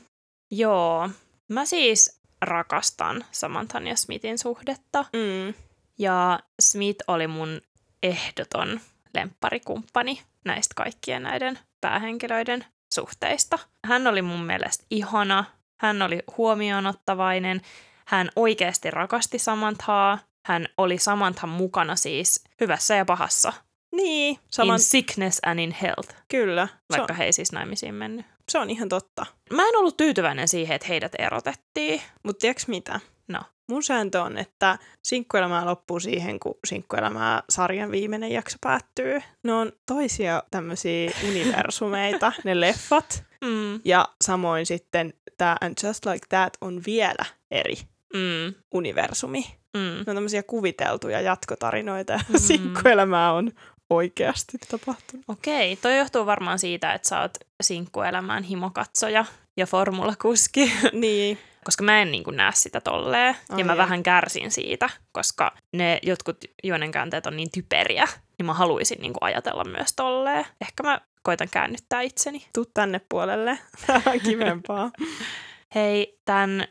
[0.51, 1.09] Joo.
[1.47, 5.05] Mä siis rakastan Samanthan ja Smithin suhdetta.
[5.13, 5.53] Mm.
[5.97, 7.61] Ja Smith oli mun
[8.03, 8.79] ehdoton
[9.13, 13.59] lempparikumppani näistä kaikkien näiden päähenkilöiden suhteista.
[13.87, 15.45] Hän oli mun mielestä ihana,
[15.81, 17.61] hän oli huomioonottavainen,
[18.05, 23.53] hän oikeasti rakasti Samanthaa, hän oli Samanthan mukana siis hyvässä ja pahassa.
[23.95, 24.75] Niin, Saman...
[24.75, 26.67] In sickness and in health, kyllä.
[26.89, 28.25] Vaikka on, he ei siis naimisiin mennyt.
[28.49, 29.25] se on ihan totta.
[29.53, 32.01] Mä en ollut tyytyväinen siihen, että heidät erotettiin.
[32.23, 32.99] Mutta tiedätkö mitä?
[33.31, 33.39] No.
[33.69, 39.21] Mun sääntö on, että sinkkuelämää loppuu siihen, kun sinkkuelämää sarjan viimeinen jakso päättyy.
[39.43, 43.23] Ne on toisia tämmöisiä universumeita, ne leffat.
[43.43, 47.75] Mm, Ja samoin sitten tämä And Just Like That on vielä eri
[48.13, 49.45] mm, universumi.
[49.73, 49.79] mm.
[49.79, 52.39] Ne on tämmöisiä kuviteltuja jatkotarinoita ja Mm.
[52.47, 53.51] sinkkuelämää on
[53.89, 55.25] oikeasti tapahtunut.
[55.27, 59.25] Okei, toi johtuu varmaan siitä, että sä oot sinkkuelämään himokatsoja
[59.57, 63.35] ja formulakuski, niin, koska mä en niin kuin näe sitä tolleen.
[63.49, 63.77] Ai ja mä jaa.
[63.77, 69.23] vähän kärsin siitä, koska ne jotkut juonenkäänteet on niin typeriä, niin mä haluaisin niin kuin
[69.23, 70.45] ajatella myös tolleen.
[70.61, 72.45] Ehkä mä koitan käännyttää itseni.
[72.53, 73.59] tuu tänne puolelle.
[73.87, 74.91] Tää on kivempaa.
[75.75, 76.67] Hei, tämän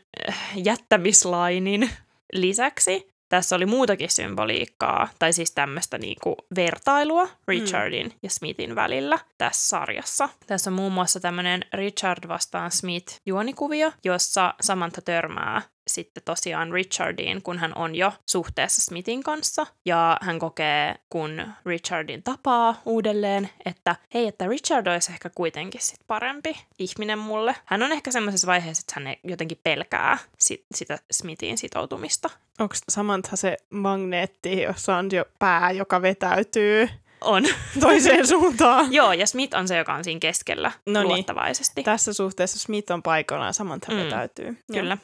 [0.55, 1.89] jättämislainin
[2.33, 8.13] lisäksi tässä oli muutakin symboliikkaa, tai siis tämmöistä niinku vertailua Richardin mm.
[8.23, 10.29] ja Smithin välillä tässä sarjassa.
[10.47, 15.61] Tässä on muun muassa tämmöinen Richard vastaan Smith juonikuvio, jossa Samantha törmää
[15.93, 19.67] sitten tosiaan Richardiin, kun hän on jo suhteessa Smithin kanssa.
[19.85, 25.99] Ja hän kokee, kun Richardin tapaa uudelleen, että hei, että Richard olisi ehkä kuitenkin sit
[26.07, 27.55] parempi ihminen mulle.
[27.65, 32.29] Hän on ehkä semmoisessa vaiheessa, että hän jotenkin pelkää sit, sitä Smithin sitoutumista.
[32.59, 36.89] Onko Samantha se magneetti, jossa on jo pää, joka vetäytyy
[37.21, 37.43] On.
[37.79, 38.93] toiseen suuntaan?
[38.93, 41.07] Joo, ja Smith on se, joka on siinä keskellä No niin.
[41.07, 41.83] luottavaisesti.
[41.83, 44.57] Tässä suhteessa Smith on paikallaan, Samantha Mm, vetäytyy.
[44.73, 44.97] Kyllä.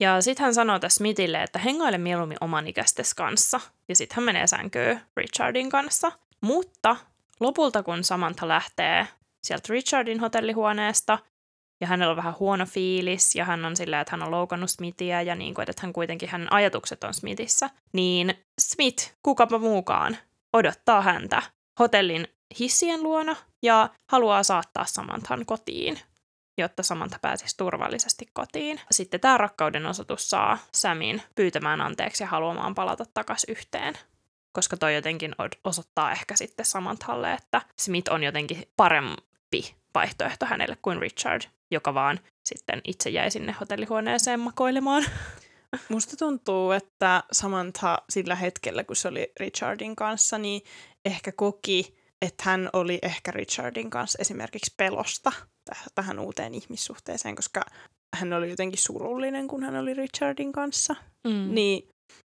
[0.00, 3.60] Ja sitten hän sanoo tässä Smithille, että hengaile mieluummin oman ikäistes kanssa.
[3.88, 6.12] Ja sitten hän menee sänkyyn Richardin kanssa.
[6.40, 6.96] Mutta
[7.40, 9.06] lopulta, kun Samantha lähtee
[9.42, 11.18] sieltä Richardin hotellihuoneesta,
[11.80, 15.22] ja hänellä on vähän huono fiilis, ja hän on silleen, että hän on loukannut Smithia,
[15.22, 20.16] ja niin kuin, että hän kuitenkin, hänen ajatukset on Smithissä, niin Smith, kukapa muukaan,
[20.52, 21.42] odottaa häntä
[21.78, 22.28] hotellin
[22.58, 25.98] hissien luona ja haluaa saattaa Samanthan kotiin
[26.56, 28.80] jotta Samantha pääsisi turvallisesti kotiin.
[28.90, 33.94] Sitten tämä rakkauden osoitus saa Samin pyytämään anteeksi ja haluamaan palata takaisin yhteen.
[34.52, 35.34] Koska toi jotenkin
[35.64, 42.20] osoittaa ehkä sitten Samanthalle, että Smith on jotenkin parempi vaihtoehto hänelle kuin Richard, joka vaan
[42.44, 45.04] sitten itse jäi sinne hotellihuoneeseen makoilemaan.
[45.88, 50.62] Musta tuntuu, että Samantha sillä hetkellä, kun se oli Richardin kanssa, niin
[51.04, 55.32] ehkä koki, että hän oli ehkä Richardin kanssa esimerkiksi pelosta
[55.70, 57.60] täh- tähän uuteen ihmissuhteeseen, koska
[58.16, 60.96] hän oli jotenkin surullinen, kun hän oli Richardin kanssa.
[61.26, 61.54] Mm.
[61.54, 61.88] Niin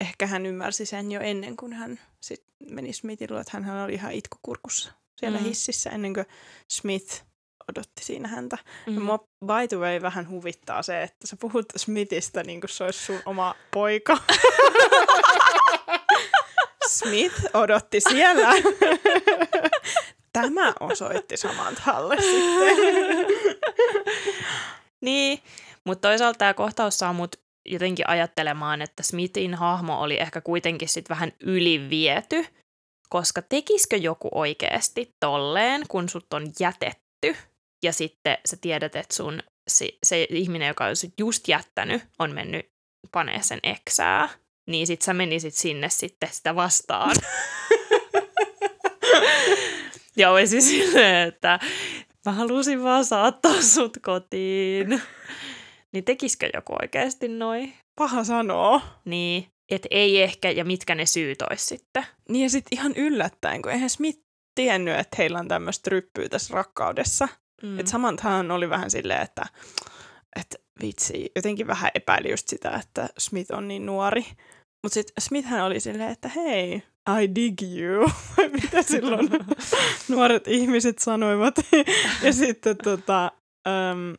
[0.02, 3.94] ehkä hän ymmärsi sen jo ennen kuin hän sit meni Smithin luo, että hän oli
[3.94, 5.44] ihan itkukurkussa siellä Mm.
[5.44, 6.26] hississä ennen kuin
[6.72, 7.24] Smith
[7.72, 8.58] odotti siinä häntä.
[8.88, 8.94] Mm.
[8.94, 9.02] Mm.
[9.02, 13.06] Mua by the way vähän huvittaa se, että sä puhut Smithistä niin kuin se olisi
[13.06, 14.18] sun oma poika.
[16.88, 18.50] Smith odotti siellä.
[20.34, 22.78] Tämä osoitti Samanthalle sitten.
[25.02, 25.40] Niin,
[25.84, 31.10] mutta toisaalta tämä kohtaus saa mut jotenkin ajattelemaan, että Smithin hahmo oli ehkä kuitenkin sit
[31.10, 32.46] vähän yliviety,
[33.10, 37.36] koska tekisikö joku oikeasti tolleen, kun sut on jätetty,
[37.84, 42.32] ja sitten sä tiedät, että sun se, se ihminen, joka on sut just jättänyt, on
[42.32, 42.72] mennyt
[43.12, 44.30] panee sen eksää,
[44.70, 47.16] niin sit sä menisit sinne sitten sitä vastaan.
[50.20, 51.60] ja olisi silleen, että
[52.26, 55.02] mä halusin vaan saattaa sut kotiin.
[55.94, 57.74] Niin tekisikö joku oikeasti noin?
[57.96, 58.82] Paha sanoa.
[59.06, 62.06] Niin, et ei ehkä, ja mitkä ne syyt olisi sitten.
[62.30, 64.20] Niin ja sitten ihan yllättäen, kun eihän Smith
[64.56, 67.28] tiennyt, että heillä on tämmöistä ryppyä tässä rakkaudessa.
[67.64, 67.80] Mm.
[67.80, 69.46] Että Samanthahan oli vähän silleen, että,
[70.40, 74.26] että vitsi, jotenkin vähän epäili just sitä, että Smith on niin nuori.
[74.84, 76.84] Mutta sitten Smithhän oli silleen, että hei,
[77.22, 78.10] I dig you.
[78.62, 79.30] Mitä silloin
[80.10, 81.56] nuoret ihmiset sanoivat.
[82.24, 83.32] ja sitten tota,
[83.68, 84.16] um,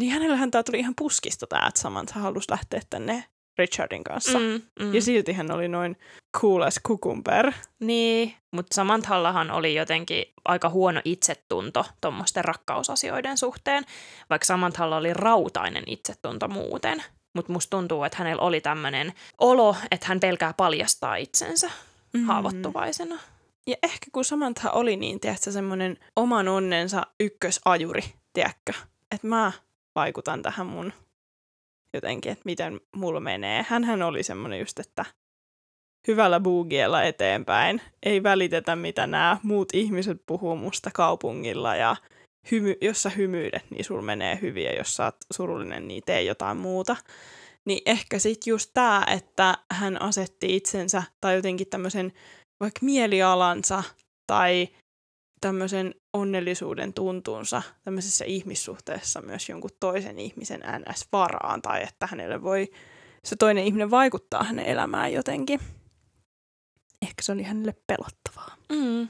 [0.00, 3.24] niin hänellähän tämä tuli ihan puskista tämä, että Samantha halusi lähteä tänne
[3.58, 4.38] Richardin kanssa.
[4.38, 4.94] Mm, mm.
[4.94, 5.96] Ja silti hän oli noin
[6.36, 7.52] cool as cucumber.
[7.80, 13.84] Niin, mutta Samanthallahan oli jotenkin aika huono itsetunto tuommoisten rakkausasioiden suhteen,
[14.30, 17.02] vaikka Samanthalla oli rautainen itsetunto muuten.
[17.34, 21.70] Mutta musta tuntuu, että hänellä oli tämmöinen olo, että hän pelkää paljastaa itsensä
[22.12, 22.24] mm.
[22.24, 23.18] haavoittuvaisena.
[23.66, 28.72] Ja ehkä kun Samantha oli niin, tiedätkö, semmoinen oman onnensa ykkösajuri, tiedätkö?
[29.10, 29.52] Että mä
[29.94, 30.92] vaikutan tähän mun
[31.94, 33.66] jotenkin, että miten mulla menee.
[33.68, 35.04] Hänhän oli semmoinen just, että
[36.08, 37.80] hyvällä boogiella eteenpäin.
[38.02, 41.96] Ei välitetä, mitä nämä muut ihmiset puhuu musta kaupungilla ja
[42.50, 46.22] hymy, jos sä hymyilet, niin sul menee hyvin ja jos sä oot surullinen, niin tee
[46.22, 46.96] jotain muuta.
[47.64, 52.12] Niin ehkä sitten just tämä, että hän asetti itsensä tai jotenkin tämmöisen
[52.60, 53.82] vaikka mielialansa
[54.26, 54.68] tai
[55.40, 62.70] tämmöisen onnellisuuden tuntuunsa tämmöisessä ihmissuhteessa myös jonkun toisen ihmisen NS-varaan tai että hänelle voi
[63.24, 65.60] se toinen ihminen vaikuttaa hänen elämään jotenkin.
[67.02, 68.56] Ehkä se oli hänelle pelottavaa.
[68.72, 69.08] Mm.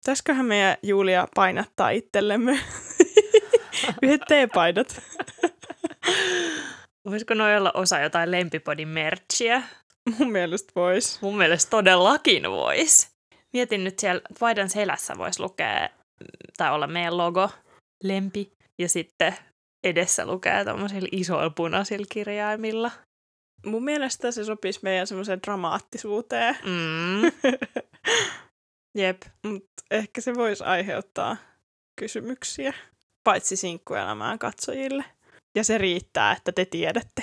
[0.00, 2.60] Pitäisiköhän meidän Julia painattaa itsellemme
[4.02, 5.02] yhdet teepaidat?
[7.04, 9.62] Voisiko noin olla osa jotain lempipodin merchia?
[10.18, 11.22] Mun mielestä vois.
[11.22, 13.10] Mun mielestä todellakin vois.
[13.52, 15.88] Mietin nyt siellä paidan selässä voisi lukea
[16.56, 17.50] tai olla meidän logo,
[18.02, 19.34] lempi, ja sitten
[19.84, 22.90] edessä lukee tuommoisilla isoilla punaisilla kirjaimilla.
[23.66, 26.56] Mun mielestä se sopisi meidän semmoiseen dramaattisuuteen.
[26.64, 27.50] Mm.
[28.94, 29.22] Jep.
[29.44, 31.36] Mut ehkä se voisi aiheuttaa
[31.96, 32.72] kysymyksiä,
[33.24, 35.04] paitsi sinkkuelämään katsojille.
[35.54, 37.22] Ja se riittää, että te tiedätte.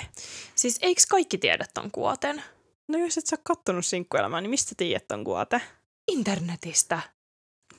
[0.54, 2.42] Siis eikö kaikki tiedä ton kuoten?
[2.88, 5.60] No jos et sä kattonut sinkkuelämää, niin mistä tiedät ton kuote?
[6.08, 7.00] Internetistä.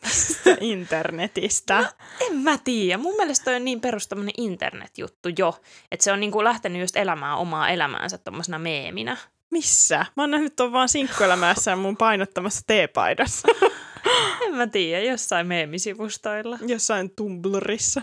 [0.03, 1.81] Mistä internetistä?
[1.81, 1.87] No,
[2.19, 2.97] en mä tiedä.
[2.97, 5.61] Mun mielestä toi on niin perus internetjuttu jo,
[5.91, 9.17] että se on niinku lähtenyt just elämään omaa elämäänsä tommosena meeminä.
[9.51, 10.05] Missä?
[10.15, 13.47] Mä oon nähnyt ton vaan sinkkuelämässä mun painottamassa teepaidassa.
[14.45, 16.59] en mä tiedä, jossain meemisivustoilla.
[16.67, 18.01] Jossain Tumblrissa.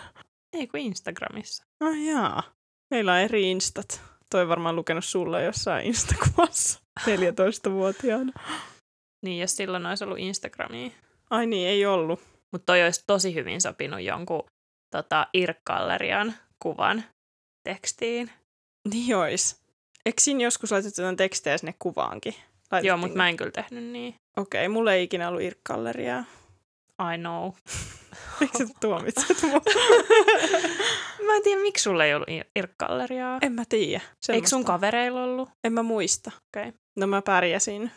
[0.53, 1.65] Ei kun Instagramissa.
[1.81, 2.43] Ah jaa.
[2.91, 4.01] Meillä on eri instat.
[4.31, 8.33] Toi varmaan lukenut sulle jossain instakuvassa 14-vuotiaana.
[9.25, 10.91] Niin, jos silloin olisi ollut Instagramia.
[11.31, 12.21] Ai niin, ei ollut.
[12.53, 14.45] Mutta toi olisi tosi hyvin sopinut jonkun
[14.91, 17.05] tota, Irk-gallerian kuvan
[17.65, 18.31] tekstiin.
[18.91, 19.66] Niin ois.
[20.07, 22.35] Eikö siinä joskus laitettu jotain tekstejä sinne kuvaankin?
[22.83, 24.15] Joo, mutta mä en kyllä tehnyt niin.
[24.37, 26.25] Okei, okay, mulla ei ikinä ollut Irk-galleriaa.
[27.15, 27.53] I know.
[28.41, 29.61] Miksi sä tuomitset mua?
[31.27, 33.39] mä en tiedä, miksi sulla ei ollut Irk-galleriaa.
[33.43, 34.01] En mä tiedä.
[34.29, 35.49] Eikö sun kavereilla ollut?
[35.65, 36.31] En mä muista.
[36.37, 36.69] Okei.
[36.69, 36.81] Okay.
[36.97, 37.91] No mä pärjäsin.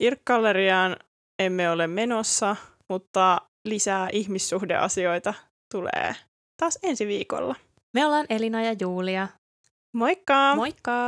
[0.00, 0.96] Irk-galleriaan
[1.38, 2.56] emme ole menossa,
[2.88, 5.34] mutta lisää ihmissuhdeasioita
[5.72, 6.14] tulee
[6.56, 7.54] taas ensi viikolla.
[7.94, 9.28] Me ollaan Elina ja Julia.
[9.96, 10.52] Moikka!
[10.60, 11.00] Moikka!